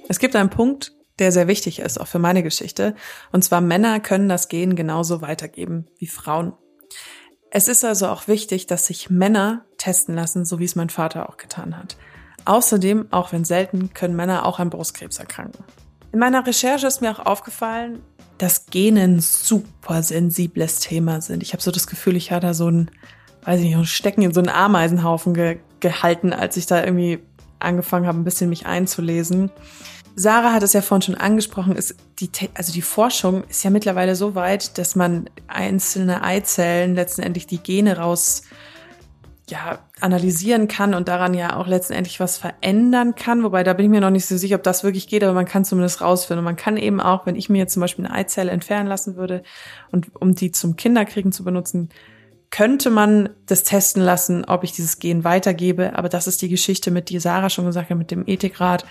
Es 0.08 0.20
gibt 0.20 0.38
einen 0.38 0.50
Punkt, 0.50 0.94
der 1.20 1.32
sehr 1.32 1.48
wichtig 1.48 1.80
ist, 1.80 2.00
auch 2.00 2.08
für 2.08 2.20
meine 2.20 2.44
Geschichte. 2.44 2.96
Und 3.32 3.44
zwar 3.44 3.62
Männer 3.62 4.00
können 4.00 4.30
das 4.30 4.48
Gen 4.48 4.76
genauso 4.76 5.22
weitergeben 5.22 5.88
wie 5.98 6.08
Frauen. 6.08 6.54
Es 7.52 7.68
ist 7.68 7.86
also 7.86 8.08
auch 8.08 8.28
wichtig, 8.28 8.68
dass 8.68 8.88
sich 8.88 9.10
Männer 9.10 9.66
testen 9.78 10.16
lassen, 10.16 10.46
so 10.46 10.60
wie 10.60 10.66
es 10.66 10.76
mein 10.76 10.90
Vater 10.90 11.30
auch 11.30 11.38
getan 11.38 11.78
hat. 11.78 11.96
Außerdem, 12.44 13.08
auch 13.12 13.32
wenn 13.32 13.46
selten, 13.46 13.94
können 13.94 14.16
Männer 14.16 14.46
auch 14.46 14.60
an 14.60 14.70
Brustkrebs 14.70 15.20
erkranken. 15.20 15.64
In 16.12 16.20
meiner 16.20 16.46
Recherche 16.46 16.88
ist 16.88 17.02
mir 17.02 17.12
auch 17.12 17.26
aufgefallen, 17.26 18.02
dass 18.38 18.68
Gene 18.68 19.02
ein 19.02 19.20
super 19.20 20.04
sensibles 20.04 20.80
Thema 20.80 21.22
sind. 21.22 21.44
Ich 21.44 21.54
habe 21.54 21.64
so 21.64 21.72
das 21.72 21.88
Gefühl, 21.88 22.16
ich 22.16 22.32
hatte 22.32 22.54
so 22.54 22.70
ein, 22.70 22.92
weiß 23.44 23.60
ich 23.60 23.68
nicht, 23.68 23.78
ein 23.78 23.86
Stecken 23.86 24.22
in 24.22 24.34
so 24.34 24.42
einen 24.42 24.50
Ameisenhaufen 24.50 25.34
ge 25.34 25.60
gehalten, 25.80 26.34
als 26.34 26.58
ich 26.58 26.66
da 26.66 26.84
irgendwie 26.84 27.20
angefangen 27.60 28.08
habe, 28.08 28.18
ein 28.18 28.24
bisschen 28.24 28.50
mich 28.50 28.66
einzulesen. 28.66 29.52
Sarah 30.18 30.54
hat 30.54 30.64
es 30.64 30.74
ja 30.74 30.82
vorhin 30.82 31.02
schon 31.02 31.16
angesprochen, 31.16 31.76
ist 31.76 31.96
die, 32.20 32.30
also 32.54 32.72
die 32.72 32.82
Forschung 32.82 33.44
ist 33.50 33.64
ja 33.64 33.70
mittlerweile 33.70 34.16
so 34.16 34.34
weit, 34.34 34.78
dass 34.78 34.96
man 34.96 35.30
einzelne 35.48 36.24
Eizellen 36.24 36.96
letztendlich 36.96 37.48
die 37.48 37.58
Gene 37.58 37.98
raus 37.98 38.44
ja, 39.50 39.80
analysieren 40.00 40.68
kann 40.68 40.94
und 40.94 41.08
daran 41.08 41.34
ja 41.34 41.58
auch 41.58 41.68
letztendlich 41.68 42.20
was 42.20 42.38
verändern 42.38 43.14
kann. 43.16 43.44
Wobei 43.44 43.64
da 43.64 43.74
bin 43.74 43.86
ich 43.86 43.92
mir 43.92 44.02
noch 44.02 44.10
nicht 44.10 44.26
so 44.26 44.38
sicher, 44.38 44.56
ob 44.56 44.64
das 44.64 44.84
wirklich 44.84 45.08
geht, 45.08 45.24
aber 45.24 45.34
man 45.34 45.46
kann 45.46 45.66
zumindest 45.66 46.02
rausfinden. 46.02 46.40
Und 46.40 46.46
man 46.46 46.56
kann 46.56 46.78
eben 46.78 47.00
auch, 47.00 47.26
wenn 47.26 47.36
ich 47.36 47.50
mir 47.50 47.60
jetzt 47.60 47.74
zum 47.74 47.82
Beispiel 47.82 48.06
eine 48.06 48.16
Eizelle 48.16 48.52
entfernen 48.52 48.88
lassen 48.88 49.18
würde 49.18 49.44
und 49.92 50.16
um 50.16 50.34
die 50.34 50.52
zum 50.52 50.78
Kinderkriegen 50.78 51.32
zu 51.32 51.44
benutzen, 51.44 51.90
könnte 52.50 52.90
man 52.90 53.30
das 53.46 53.64
testen 53.64 54.02
lassen, 54.02 54.46
ob 54.46 54.64
ich 54.64 54.72
dieses 54.72 54.98
Gen 54.98 55.24
weitergebe. 55.24 55.96
Aber 55.96 56.10
das 56.10 56.26
ist 56.26 56.42
die 56.42 56.50
Geschichte, 56.50 56.90
mit 56.90 57.10
die 57.10 57.20
Sarah 57.20 57.50
schon 57.50 57.66
gesagt 57.66 57.90
hat, 57.90 57.98
mit 57.98 58.12
dem 58.12 58.24
Ethikrat 58.26 58.86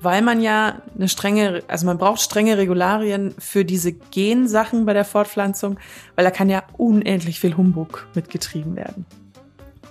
weil 0.00 0.22
man 0.22 0.40
ja 0.40 0.80
eine 0.96 1.08
strenge, 1.08 1.62
also 1.68 1.86
man 1.86 1.98
braucht 1.98 2.20
strenge 2.20 2.56
Regularien 2.56 3.34
für 3.38 3.64
diese 3.64 3.92
Gensachen 3.92 4.86
bei 4.86 4.94
der 4.94 5.04
Fortpflanzung, 5.04 5.78
weil 6.16 6.24
da 6.24 6.30
kann 6.30 6.48
ja 6.48 6.62
unendlich 6.76 7.40
viel 7.40 7.56
Humbug 7.56 8.06
mitgetrieben 8.14 8.76
werden. 8.76 9.06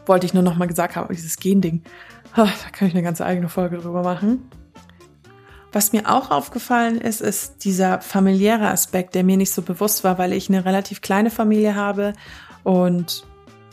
Wollte 0.06 0.26
ich 0.26 0.34
nur 0.34 0.44
noch 0.44 0.56
mal 0.56 0.68
gesagt 0.68 0.96
haben, 0.96 1.14
dieses 1.14 1.38
Gending, 1.38 1.84
da 2.36 2.50
kann 2.72 2.88
ich 2.88 2.94
eine 2.94 3.04
ganze 3.04 3.26
eigene 3.26 3.50
Folge 3.50 3.78
drüber 3.78 4.02
machen. 4.04 4.50
Was 5.72 5.94
mir 5.94 6.10
auch 6.10 6.32
aufgefallen 6.32 7.00
ist, 7.00 7.22
ist 7.22 7.64
dieser 7.64 8.02
familiäre 8.02 8.70
Aspekt, 8.70 9.14
der 9.14 9.24
mir 9.24 9.38
nicht 9.38 9.54
so 9.54 9.62
bewusst 9.62 10.04
war, 10.04 10.18
weil 10.18 10.34
ich 10.34 10.50
eine 10.50 10.66
relativ 10.66 11.02
kleine 11.02 11.30
Familie 11.30 11.76
habe 11.76 12.14
und 12.64 13.24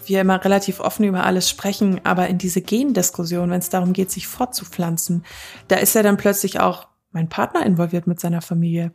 wir 0.09 0.21
immer 0.21 0.45
relativ 0.45 0.81
offen 0.81 1.05
über 1.05 1.25
alles 1.25 1.49
sprechen, 1.49 2.01
aber 2.05 2.29
in 2.29 2.39
diese 2.39 2.61
Gendiskussion, 2.61 3.51
wenn 3.51 3.59
es 3.59 3.69
darum 3.69 3.93
geht, 3.93 4.11
sich 4.11 4.27
fortzupflanzen, 4.27 5.25
da 5.69 5.77
ist 5.77 5.95
ja 5.95 6.03
dann 6.03 6.17
plötzlich 6.17 6.61
auch 6.61 6.89
mein 7.13 7.29
Partner 7.29 7.65
involviert 7.65 8.07
mit 8.07 8.21
seiner 8.21 8.43
Familie. 8.43 8.93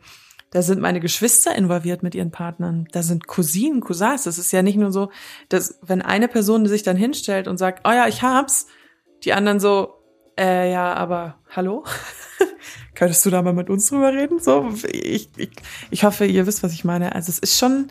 Da 0.50 0.60
sind 0.60 0.80
meine 0.80 1.00
Geschwister 1.00 1.54
involviert 1.54 2.02
mit 2.02 2.14
ihren 2.14 2.30
Partnern. 2.30 2.86
Da 2.92 3.02
sind 3.02 3.26
Cousinen, 3.26 3.80
Cousins. 3.80 4.24
Das 4.24 4.36
ist 4.36 4.52
ja 4.52 4.62
nicht 4.62 4.76
nur 4.76 4.92
so, 4.92 5.10
dass 5.48 5.78
wenn 5.82 6.02
eine 6.02 6.28
Person 6.28 6.66
sich 6.66 6.82
dann 6.82 6.96
hinstellt 6.96 7.48
und 7.48 7.56
sagt, 7.56 7.88
oh 7.88 7.90
ja, 7.90 8.06
ich 8.06 8.22
hab's, 8.22 8.66
die 9.24 9.32
anderen 9.32 9.60
so, 9.60 9.94
äh, 10.38 10.70
ja, 10.70 10.92
aber 10.92 11.38
hallo? 11.48 11.84
Könntest 12.94 13.24
du 13.24 13.30
da 13.30 13.40
mal 13.40 13.54
mit 13.54 13.70
uns 13.70 13.88
drüber 13.88 14.12
reden? 14.12 14.40
So, 14.40 14.68
ich, 14.92 15.30
ich, 15.36 15.50
ich 15.90 16.04
hoffe, 16.04 16.26
ihr 16.26 16.46
wisst, 16.46 16.62
was 16.62 16.74
ich 16.74 16.84
meine. 16.84 17.14
Also 17.14 17.30
es 17.30 17.38
ist 17.38 17.58
schon, 17.58 17.90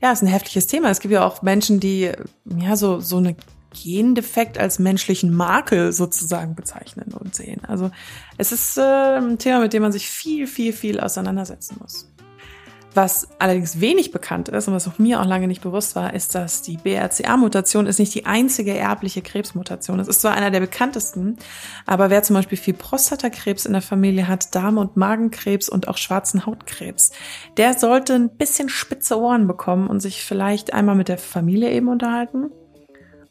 ja, 0.00 0.12
ist 0.12 0.22
ein 0.22 0.28
heftiges 0.28 0.66
Thema. 0.66 0.90
Es 0.90 1.00
gibt 1.00 1.12
ja 1.12 1.26
auch 1.26 1.42
Menschen, 1.42 1.80
die 1.80 2.12
ja 2.44 2.76
so 2.76 3.00
so 3.00 3.16
eine 3.16 3.36
Gendefekt 3.70 4.58
als 4.58 4.78
menschlichen 4.78 5.34
Makel 5.34 5.92
sozusagen 5.92 6.54
bezeichnen 6.54 7.12
und 7.12 7.34
sehen. 7.34 7.64
Also 7.66 7.90
es 8.38 8.52
ist 8.52 8.78
äh, 8.78 9.18
ein 9.18 9.38
Thema, 9.38 9.60
mit 9.60 9.72
dem 9.72 9.82
man 9.82 9.92
sich 9.92 10.08
viel, 10.08 10.46
viel, 10.46 10.72
viel 10.72 11.00
auseinandersetzen 11.00 11.76
muss. 11.80 12.07
Was 13.00 13.28
allerdings 13.38 13.80
wenig 13.80 14.10
bekannt 14.10 14.48
ist 14.48 14.66
und 14.66 14.74
was 14.74 14.88
auch 14.88 14.98
mir 14.98 15.20
auch 15.20 15.24
lange 15.24 15.46
nicht 15.46 15.62
bewusst 15.62 15.94
war, 15.94 16.14
ist, 16.14 16.34
dass 16.34 16.62
die 16.62 16.78
BRCA-Mutation 16.78 17.86
ist 17.86 18.00
nicht 18.00 18.12
die 18.12 18.26
einzige 18.26 18.76
erbliche 18.76 19.22
Krebsmutation. 19.22 20.00
Es 20.00 20.08
ist 20.08 20.20
zwar 20.20 20.34
einer 20.34 20.50
der 20.50 20.58
bekanntesten, 20.58 21.36
aber 21.86 22.10
wer 22.10 22.24
zum 22.24 22.34
Beispiel 22.34 22.58
viel 22.58 22.74
Prostatakrebs 22.74 23.66
in 23.66 23.72
der 23.72 23.82
Familie 23.82 24.26
hat, 24.26 24.52
Darm- 24.52 24.78
und 24.78 24.96
Magenkrebs 24.96 25.68
und 25.68 25.86
auch 25.86 25.96
schwarzen 25.96 26.44
Hautkrebs, 26.44 27.12
der 27.56 27.78
sollte 27.78 28.16
ein 28.16 28.30
bisschen 28.30 28.68
spitze 28.68 29.16
Ohren 29.16 29.46
bekommen 29.46 29.86
und 29.86 30.00
sich 30.00 30.24
vielleicht 30.24 30.72
einmal 30.72 30.96
mit 30.96 31.06
der 31.06 31.18
Familie 31.18 31.70
eben 31.70 31.86
unterhalten 31.86 32.50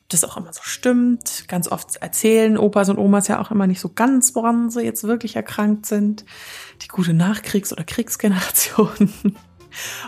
das 0.10 0.23
auch 0.23 0.38
immer 0.38 0.53
so 0.53 0.62
stimmt. 0.63 1.49
Ganz 1.49 1.69
oft 1.69 1.97
erzählen 1.97 2.58
Opas 2.58 2.88
und 2.89 2.97
Omas 2.97 3.27
ja 3.27 3.41
auch 3.41 3.51
immer 3.51 3.67
nicht 3.67 3.82
so 3.82 3.89
ganz, 3.89 4.36
woran 4.36 4.69
sie 4.69 4.82
jetzt 4.84 5.03
wirklich 5.03 5.36
erkrankt 5.36 5.86
sind. 5.86 6.23
Die 6.82 6.88
gute 6.88 7.13
Nachkriegs- 7.13 7.73
oder 7.73 7.84
Kriegsgeneration 7.84 9.12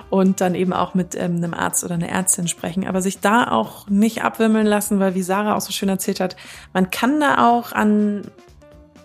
und 0.09 0.41
dann 0.41 0.55
eben 0.55 0.73
auch 0.73 0.93
mit 0.93 1.15
ähm, 1.15 1.37
einem 1.37 1.53
Arzt 1.53 1.83
oder 1.83 1.95
einer 1.95 2.09
Ärztin 2.09 2.47
sprechen, 2.47 2.87
aber 2.87 3.01
sich 3.01 3.19
da 3.19 3.51
auch 3.51 3.87
nicht 3.89 4.23
abwimmeln 4.23 4.67
lassen, 4.67 4.99
weil 4.99 5.15
wie 5.15 5.21
Sarah 5.21 5.55
auch 5.55 5.61
so 5.61 5.71
schön 5.71 5.89
erzählt 5.89 6.19
hat, 6.19 6.35
man 6.73 6.89
kann 6.89 7.19
da 7.19 7.49
auch 7.49 7.71
an 7.71 8.23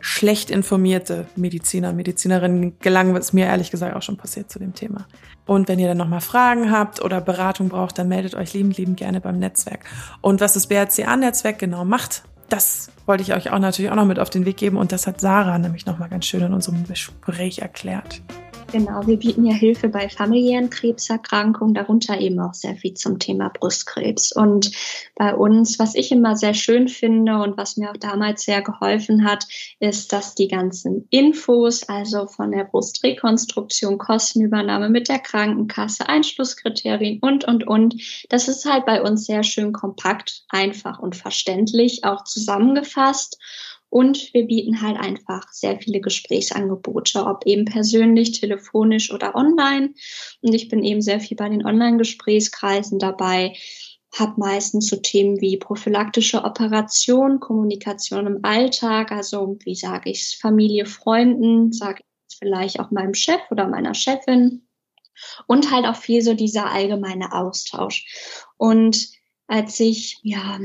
schlecht 0.01 0.51
informierte 0.51 1.27
Mediziner, 1.35 1.95
Medizinerinnen 1.95 2.79
gelangen, 2.79 3.15
was 3.15 3.33
mir 3.33 3.47
ehrlich 3.47 3.71
gesagt 3.71 3.97
auch 3.97 4.03
schon 4.03 4.19
passiert 4.19 4.51
zu 4.51 4.59
dem 4.59 4.75
Thema. 4.75 5.07
Und 5.47 5.67
wenn 5.69 5.79
ihr 5.79 5.89
dann 5.89 5.97
nochmal 5.97 6.21
Fragen 6.21 6.71
habt 6.71 7.03
oder 7.03 7.23
Beratung 7.23 7.71
braucht, 7.71 7.99
dann 7.99 8.09
meldet 8.09 8.35
euch 8.35 8.53
liebend, 8.53 8.77
liebend 8.77 8.99
gerne 8.99 9.23
beim 9.23 9.39
Netzwerk. 9.39 9.85
Und 10.21 10.43
was 10.43 10.53
das 10.53 10.67
BRCA-Netzwerk 10.67 11.59
genau 11.59 11.87
macht, 11.87 12.23
das 12.51 12.91
wollte 13.07 13.23
ich 13.23 13.35
euch 13.35 13.51
auch 13.51 13.59
natürlich 13.59 13.91
auch 13.91 13.97
noch 13.97 14.05
mit 14.05 14.19
auf 14.19 14.31
den 14.31 14.45
Weg 14.45 14.59
geben 14.59 14.77
und 14.77 14.93
das 14.93 15.07
hat 15.07 15.21
Sarah 15.21 15.59
nämlich 15.59 15.87
nochmal 15.87 16.09
ganz 16.09 16.27
schön 16.27 16.43
in 16.43 16.53
unserem 16.53 16.87
Gespräch 16.87 17.61
erklärt. 17.61 18.23
Genau, 18.75 19.07
wir 19.07 19.19
bieten 19.19 19.47
ja 19.47 19.55
Hilfe 19.55 19.89
bei 19.89 20.09
familiären 20.09 20.69
Krebserkrankungen, 20.69 21.75
darunter 21.75 22.21
eben 22.21 22.41
auch 22.41 22.55
sehr 22.55 22.75
viel 22.75 22.95
zum 22.95 23.21
Thema 23.21 23.49
Brustkrebs. 23.49 24.33
Und 24.33 24.73
bei 25.15 25.33
uns, 25.33 25.79
was 25.79 25.95
ich 25.95 26.11
immer 26.11 26.35
sehr 26.35 26.55
schön 26.55 26.89
finde 26.89 27.37
und 27.41 27.57
was 27.57 27.77
mir 27.77 27.93
auch 27.93 27.97
damals 27.97 28.43
sehr 28.43 28.63
geholfen 28.63 29.25
hat, 29.25 29.47
ist, 29.79 30.13
dass 30.13 30.35
die 30.35 30.49
ganzen 30.49 31.07
Infos, 31.11 31.89
also 31.89 32.27
von 32.27 32.51
der 32.51 32.65
Brustrekonstruktion, 32.65 33.97
Kostenübernahme 33.97 34.89
mit 34.89 35.09
der 35.09 35.21
Krankenkasse, 35.21 36.09
Einschlusskriterien 36.09 37.21
und, 37.21 37.45
und, 37.45 37.65
und, 37.65 37.95
das 38.29 38.49
ist 38.49 38.65
halt 38.65 38.87
bei 38.87 39.01
uns 39.03 39.25
sehr 39.25 39.45
schön 39.45 39.73
kompakt, 39.73 40.43
einfach 40.49 40.99
und 40.99 41.15
verständlich 41.15 42.03
auch 42.03 42.25
zusammengefasst. 42.25 43.39
Und 43.95 44.35
wir 44.35 44.49
bieten 44.49 44.83
halt 44.83 44.99
einfach 44.99 45.53
sehr 45.53 45.79
viele 45.79 46.01
Gesprächsangebote, 46.01 47.25
ob 47.27 47.47
eben 47.47 47.65
persönlich, 47.65 48.33
telefonisch 48.33 49.13
oder 49.13 49.37
online. 49.37 49.95
Und 50.43 50.53
ich 50.53 50.69
bin 50.69 50.83
eben 50.83 51.01
sehr 51.01 51.21
viel 51.21 51.37
bei 51.37 51.49
den 51.49 51.65
Online-Gesprächskreisen 51.65 52.99
dabei, 52.99 53.55
habe 54.13 54.35
meistens 54.39 54.89
so 54.89 54.97
Themen 54.97 55.41
wie 55.41 55.59
prophylaktische 55.59 56.43
Operation, 56.43 57.39
Kommunikation 57.39 58.27
im 58.27 58.41
Alltag, 58.43 59.13
also 59.13 59.57
wie 59.63 59.77
sage 59.77 60.11
ich 60.11 60.39
Familie, 60.41 60.87
Freunden, 60.87 61.73
sage 61.73 62.03
ich 62.29 62.39
vielleicht 62.39 62.81
auch 62.81 62.91
meinem 62.91 63.15
Chef 63.15 63.43
oder 63.53 63.69
meiner 63.69 63.95
Chefin. 63.95 64.67
Und 65.47 65.71
halt 65.71 65.87
auch 65.87 65.95
viel 65.95 66.21
so 66.21 66.35
dieser 66.35 66.69
allgemeine 66.69 67.33
Austausch. 67.33 68.43
Und 68.57 69.07
als 69.47 69.79
ich, 69.79 70.19
ja, 70.25 70.59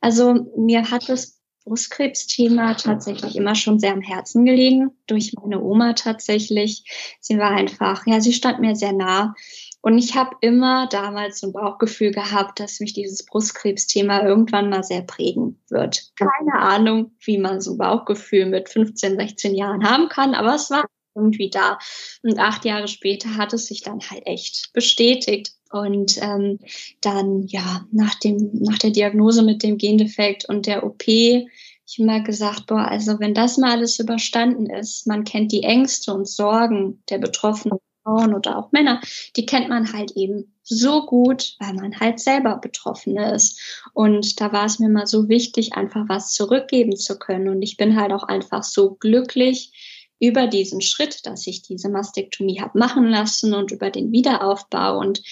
also 0.00 0.52
mir 0.56 0.90
hat 0.90 1.08
es 1.08 1.41
Brustkrebsthema 1.64 2.74
tatsächlich 2.74 3.36
immer 3.36 3.54
schon 3.54 3.78
sehr 3.78 3.92
am 3.92 4.00
Herzen 4.00 4.44
gelegen, 4.44 4.90
durch 5.06 5.32
meine 5.34 5.60
Oma 5.60 5.92
tatsächlich. 5.94 6.84
Sie 7.20 7.38
war 7.38 7.50
einfach, 7.50 8.06
ja, 8.06 8.20
sie 8.20 8.32
stand 8.32 8.60
mir 8.60 8.74
sehr 8.74 8.92
nah. 8.92 9.34
Und 9.80 9.98
ich 9.98 10.14
habe 10.14 10.36
immer 10.40 10.86
damals 10.88 11.40
so 11.40 11.48
ein 11.48 11.52
Bauchgefühl 11.52 12.12
gehabt, 12.12 12.60
dass 12.60 12.78
mich 12.78 12.92
dieses 12.92 13.26
Brustkrebsthema 13.26 14.22
irgendwann 14.22 14.70
mal 14.70 14.84
sehr 14.84 15.02
prägen 15.02 15.60
wird. 15.68 16.12
Keine 16.16 16.60
Ahnung, 16.60 17.12
wie 17.24 17.38
man 17.38 17.60
so 17.60 17.72
ein 17.72 17.78
Bauchgefühl 17.78 18.46
mit 18.46 18.68
15, 18.68 19.16
16 19.16 19.54
Jahren 19.54 19.88
haben 19.88 20.08
kann, 20.08 20.34
aber 20.34 20.54
es 20.54 20.70
war 20.70 20.84
irgendwie 21.14 21.50
da. 21.50 21.78
Und 22.22 22.38
acht 22.38 22.64
Jahre 22.64 22.88
später 22.88 23.36
hat 23.36 23.52
es 23.52 23.66
sich 23.66 23.82
dann 23.82 24.00
halt 24.00 24.26
echt 24.26 24.70
bestätigt. 24.72 25.52
Und 25.70 26.20
ähm, 26.20 26.58
dann, 27.00 27.46
ja, 27.46 27.86
nach, 27.92 28.14
dem, 28.16 28.50
nach 28.52 28.78
der 28.78 28.90
Diagnose 28.90 29.42
mit 29.42 29.62
dem 29.62 29.78
Gendefekt 29.78 30.46
und 30.48 30.66
der 30.66 30.84
OP, 30.84 31.08
ich 31.08 31.98
immer 31.98 32.20
gesagt, 32.20 32.66
boah, 32.66 32.88
also 32.88 33.18
wenn 33.20 33.34
das 33.34 33.56
mal 33.58 33.72
alles 33.72 33.98
überstanden 33.98 34.66
ist, 34.66 35.06
man 35.06 35.24
kennt 35.24 35.50
die 35.52 35.62
Ängste 35.62 36.12
und 36.12 36.28
Sorgen 36.28 37.02
der 37.08 37.18
betroffenen 37.18 37.78
Frauen 38.02 38.34
oder 38.34 38.58
auch 38.58 38.72
Männer, 38.72 39.00
die 39.36 39.46
kennt 39.46 39.68
man 39.68 39.92
halt 39.92 40.12
eben 40.16 40.54
so 40.62 41.06
gut, 41.06 41.56
weil 41.58 41.74
man 41.74 41.98
halt 41.98 42.20
selber 42.20 42.56
Betroffene 42.56 43.34
ist. 43.34 43.60
Und 43.94 44.40
da 44.40 44.52
war 44.52 44.66
es 44.66 44.78
mir 44.78 44.88
mal 44.88 45.06
so 45.06 45.28
wichtig, 45.28 45.74
einfach 45.74 46.08
was 46.08 46.32
zurückgeben 46.32 46.96
zu 46.96 47.18
können. 47.18 47.48
Und 47.48 47.62
ich 47.62 47.76
bin 47.76 47.98
halt 48.00 48.12
auch 48.12 48.24
einfach 48.24 48.62
so 48.62 48.94
glücklich 48.94 49.72
über 50.22 50.46
diesen 50.46 50.80
Schritt, 50.80 51.26
dass 51.26 51.46
ich 51.48 51.62
diese 51.62 51.88
Mastektomie 51.88 52.60
habe 52.60 52.78
machen 52.78 53.10
lassen 53.10 53.54
und 53.54 53.72
über 53.72 53.90
den 53.90 54.12
Wiederaufbau. 54.12 54.98
Und 54.98 55.22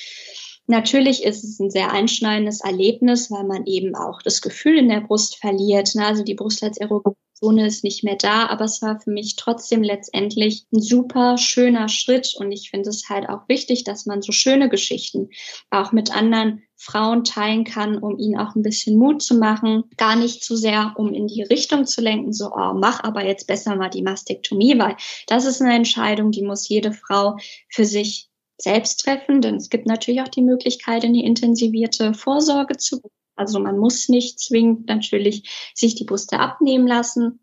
Natürlich 0.67 1.25
ist 1.25 1.43
es 1.43 1.59
ein 1.59 1.69
sehr 1.69 1.91
einschneidendes 1.91 2.61
Erlebnis, 2.61 3.29
weil 3.29 3.43
man 3.43 3.67
eben 3.67 3.97
auch 3.97 4.23
das 4.23 4.41
Gefühl 4.41 4.79
in 4.79 4.89
der 4.89 5.01
Brust 5.01 5.37
verliert. 5.37 5.97
Ne? 5.97 6.07
Also 6.07 6.23
die 6.23 6.37
Brustleitserosion 6.37 7.17
Zone 7.41 7.67
ist 7.67 7.85
nicht 7.85 8.05
mehr 8.05 8.17
da, 8.17 8.47
aber 8.47 8.67
es 8.67 8.83
war 8.83 9.01
für 9.01 9.11
mich 9.11 9.37
trotzdem 9.37 9.83
letztendlich 9.83 10.67
ein 10.73 10.81
super 10.81 11.39
schöner 11.39 11.89
Schritt. 11.89 12.35
Und 12.39 12.53
ich 12.53 12.71
finde 12.71 12.91
es 12.91 13.09
halt 13.09 13.29
auch 13.29 13.49
wichtig, 13.49 13.85
dass 13.85 14.07
man 14.07 14.23
so 14.23 14.33
schöne 14.33 14.69
Geschichten 14.69 15.31
auch 15.71 15.93
mit 15.93 16.15
anderen 16.15 16.63
Frauen 16.77 17.25
teilen 17.25 17.65
kann, 17.65 17.99
um 17.99 18.19
ihnen 18.19 18.39
auch 18.39 18.55
ein 18.55 18.63
bisschen 18.63 18.99
Mut 18.99 19.23
zu 19.23 19.37
machen, 19.37 19.85
gar 19.97 20.17
nicht 20.17 20.45
zu 20.45 20.57
sehr, 20.57 20.95
um 20.97 21.13
in 21.13 21.27
die 21.27 21.43
Richtung 21.43 21.87
zu 21.87 22.01
lenken, 22.01 22.33
so, 22.33 22.53
oh, 22.55 22.75
mach 22.75 23.03
aber 23.05 23.25
jetzt 23.25 23.47
besser 23.47 23.77
mal 23.77 23.91
die 23.91 24.03
Mastektomie, 24.03 24.79
weil 24.79 24.97
das 25.27 25.45
ist 25.45 25.61
eine 25.61 25.75
Entscheidung, 25.75 26.31
die 26.31 26.43
muss 26.43 26.69
jede 26.69 26.93
Frau 26.93 27.37
für 27.69 27.85
sich 27.85 28.29
selbst 28.59 29.01
treffen, 29.01 29.41
denn 29.41 29.57
es 29.57 29.71
gibt 29.71 29.87
natürlich 29.87 30.21
auch 30.21 30.29
die 30.29 30.43
Möglichkeit, 30.43 31.05
in 31.05 31.15
die 31.15 31.25
intensivierte 31.25 32.15
Vorsorge 32.15 32.77
zu 32.77 33.01
also 33.41 33.59
man 33.59 33.79
muss 33.79 34.09
nicht 34.09 34.39
zwingend 34.39 34.87
natürlich 34.87 35.73
sich 35.75 35.95
die 35.95 36.05
Brüste 36.05 36.39
abnehmen 36.39 36.87
lassen. 36.87 37.41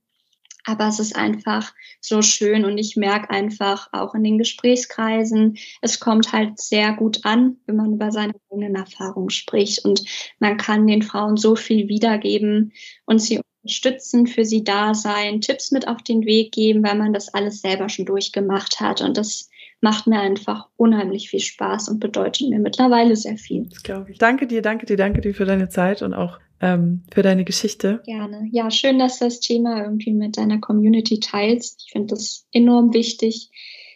Aber 0.64 0.88
es 0.90 1.00
ist 1.00 1.16
einfach 1.16 1.74
so 2.02 2.22
schön 2.22 2.66
und 2.66 2.78
ich 2.78 2.98
merke 2.98 3.30
einfach 3.30 3.88
auch 3.94 4.14
in 4.14 4.24
den 4.24 4.38
Gesprächskreisen, 4.38 5.58
es 5.82 6.02
kommt 6.02 6.34
halt 6.34 6.60
sehr 6.60 6.92
gut 6.92 7.24
an, 7.24 7.56
wenn 7.66 7.78
man 7.78 7.94
über 7.94 8.12
seine 8.12 8.34
eigenen 8.52 8.76
Erfahrungen 8.76 9.30
spricht 9.30 9.86
und 9.86 10.04
man 10.40 10.58
kann 10.58 10.86
den 10.86 11.04
Frauen 11.04 11.38
so 11.38 11.56
viel 11.56 11.88
wiedergeben 11.88 12.74
und 13.06 13.20
sie 13.20 13.40
unterstützen, 13.64 14.28
für 14.28 14.44
sie 14.44 14.66
da 14.66 14.94
sein, 14.94 15.40
Tipps 15.40 15.72
mit 15.72 15.88
auf 15.88 16.04
den 16.04 16.26
Weg 16.26 16.52
geben, 16.52 16.84
weil 16.84 16.96
man 16.96 17.14
das 17.14 17.34
alles 17.34 17.62
selber 17.62 17.88
schon 17.88 18.06
durchgemacht 18.06 18.82
hat 18.82 19.00
und 19.02 19.16
das 19.16 19.50
macht 19.82 20.08
mir 20.08 20.20
einfach 20.20 20.68
unheimlich 20.76 21.30
viel 21.30 21.40
Spaß 21.40 21.90
und 21.90 22.00
bedeutet 22.00 22.50
mir 22.50 22.60
mittlerweile 22.60 23.16
sehr 23.16 23.38
viel. 23.38 23.68
Das 23.70 23.84
glaube 23.84 24.12
ich. 24.12 24.18
Danke 24.18 24.48
dir, 24.48 24.62
danke 24.62 24.86
dir, 24.86 24.98
danke 24.98 25.22
dir 25.22 25.34
für 25.34 25.46
deine 25.46 25.70
Zeit 25.70 26.02
und 26.02 26.14
auch 26.14 26.40
ähm, 26.62 27.04
für 27.14 27.22
deine 27.22 27.46
Geschichte. 27.46 28.02
Gerne. 28.06 28.48
Ja, 28.52 28.72
schön, 28.72 28.98
dass 29.00 29.20
du 29.20 29.26
das 29.26 29.40
Thema 29.40 29.84
irgendwie 29.84 30.14
mit 30.14 30.38
deiner 30.38 30.60
Community 30.60 31.20
teilst. 31.20 31.84
Ich 31.86 31.92
finde 31.92 32.16
das 32.16 32.48
enorm 32.52 32.94
wichtig, 32.94 33.52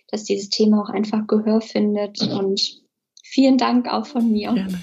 dass 0.09 0.25
dieses 0.25 0.49
Thema 0.49 0.83
auch 0.83 0.89
einfach 0.89 1.25
Gehör 1.27 1.61
findet 1.61 2.21
und 2.21 2.81
vielen 3.23 3.57
Dank 3.57 3.87
auch 3.87 4.05
von 4.05 4.31
mir. 4.31 4.53
Gerne. 4.53 4.79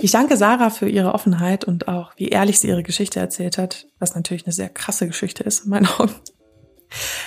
Ich 0.00 0.12
danke 0.12 0.36
Sarah 0.36 0.70
für 0.70 0.88
ihre 0.88 1.12
Offenheit 1.12 1.64
und 1.64 1.88
auch, 1.88 2.12
wie 2.16 2.28
ehrlich 2.28 2.60
sie 2.60 2.68
ihre 2.68 2.84
Geschichte 2.84 3.18
erzählt 3.18 3.58
hat, 3.58 3.88
was 3.98 4.14
natürlich 4.14 4.46
eine 4.46 4.52
sehr 4.52 4.68
krasse 4.68 5.08
Geschichte 5.08 5.42
ist 5.42 5.64
in 5.64 5.70
meinen 5.70 5.86
Augen. 5.86 6.14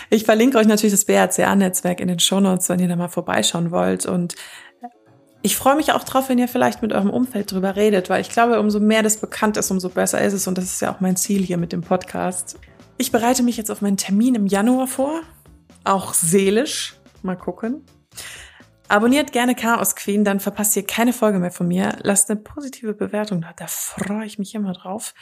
Ich 0.10 0.26
verlinke 0.26 0.58
euch 0.58 0.68
natürlich 0.68 0.94
das 0.94 1.06
BRCA-Netzwerk 1.06 2.00
in 2.00 2.08
den 2.08 2.20
Shownotes, 2.20 2.70
wenn 2.70 2.80
ihr 2.80 2.88
da 2.88 2.96
mal 2.96 3.08
vorbeischauen 3.08 3.72
wollt. 3.72 4.06
Und 4.06 4.36
ich 5.42 5.56
freue 5.56 5.76
mich 5.76 5.92
auch 5.92 6.04
drauf, 6.04 6.30
wenn 6.30 6.38
ihr 6.38 6.48
vielleicht 6.48 6.82
mit 6.82 6.94
eurem 6.94 7.10
Umfeld 7.10 7.52
drüber 7.52 7.76
redet, 7.76 8.10
weil 8.10 8.22
ich 8.22 8.30
glaube, 8.30 8.60
umso 8.60 8.80
mehr 8.80 9.04
das 9.04 9.18
bekannt 9.18 9.58
ist, 9.58 9.72
umso 9.72 9.90
besser 9.90 10.22
ist 10.22 10.34
es. 10.34 10.48
Und 10.48 10.58
das 10.58 10.66
ist 10.66 10.82
ja 10.82 10.94
auch 10.94 11.00
mein 11.00 11.16
Ziel 11.16 11.42
hier 11.44 11.58
mit 11.58 11.72
dem 11.72 11.82
Podcast. 11.82 12.60
Ich 12.98 13.12
bereite 13.12 13.42
mich 13.44 13.58
jetzt 13.58 13.72
auf 13.72 13.82
meinen 13.82 13.98
Termin 13.98 14.36
im 14.36 14.48
Januar 14.48 14.88
vor. 14.88 15.22
Auch 15.84 16.14
seelisch. 16.14 16.96
Mal 17.24 17.38
gucken. 17.38 17.84
Abonniert 18.92 19.32
gerne 19.32 19.56
Chaos 19.56 19.96
Queen, 19.96 20.26
dann 20.26 20.42
verpasst 20.42 20.76
ihr 20.76 20.86
keine 20.86 21.14
Folge 21.14 21.40
mehr 21.40 21.52
von 21.52 21.66
mir. 21.66 21.98
Lasst 22.02 22.30
eine 22.30 22.42
positive 22.42 22.94
Bewertung 22.94 23.40
da, 23.40 23.54
da 23.56 23.66
freue 23.68 24.26
ich 24.26 24.38
mich 24.38 24.54
immer 24.54 24.74
drauf. 24.74 25.14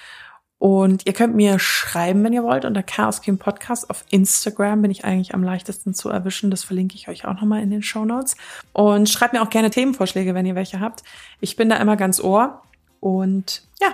Und 0.60 1.06
ihr 1.06 1.14
könnt 1.14 1.36
mir 1.36 1.58
schreiben, 1.58 2.22
wenn 2.24 2.34
ihr 2.34 2.44
wollt, 2.44 2.66
unter 2.66 2.84
Chaos 2.84 3.22
King 3.22 3.38
Podcast 3.38 3.90
auf 3.90 4.04
Instagram 4.10 4.82
bin 4.82 4.92
ich 4.92 5.06
eigentlich 5.06 5.34
am 5.34 5.42
leichtesten 5.42 5.94
zu 5.94 6.10
erwischen. 6.10 6.52
Das 6.52 6.66
verlinke 6.66 6.96
ich 6.96 7.08
euch 7.08 7.26
auch 7.26 7.34
nochmal 7.34 7.64
in 7.64 7.72
den 7.72 7.82
Show 7.82 8.04
Notes. 8.04 8.36
Und 8.74 9.10
schreibt 9.10 9.34
mir 9.34 9.42
auch 9.42 9.50
gerne 9.50 9.70
Themenvorschläge, 9.70 10.36
wenn 10.36 10.46
ihr 10.46 10.56
welche 10.56 10.82
habt. 10.82 11.04
Ich 11.40 11.56
bin 11.56 11.70
da 11.70 11.78
immer 11.78 11.96
ganz 11.96 12.20
ohr. 12.20 12.62
Und 13.00 13.64
ja, 13.80 13.88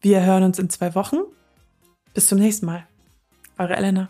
wir 0.00 0.24
hören 0.24 0.42
uns 0.42 0.58
in 0.58 0.68
zwei 0.68 0.96
Wochen. 0.96 1.18
Bis 2.14 2.26
zum 2.26 2.40
nächsten 2.40 2.66
Mal. 2.66 2.84
Eure 3.56 3.76
Elena. 3.76 4.08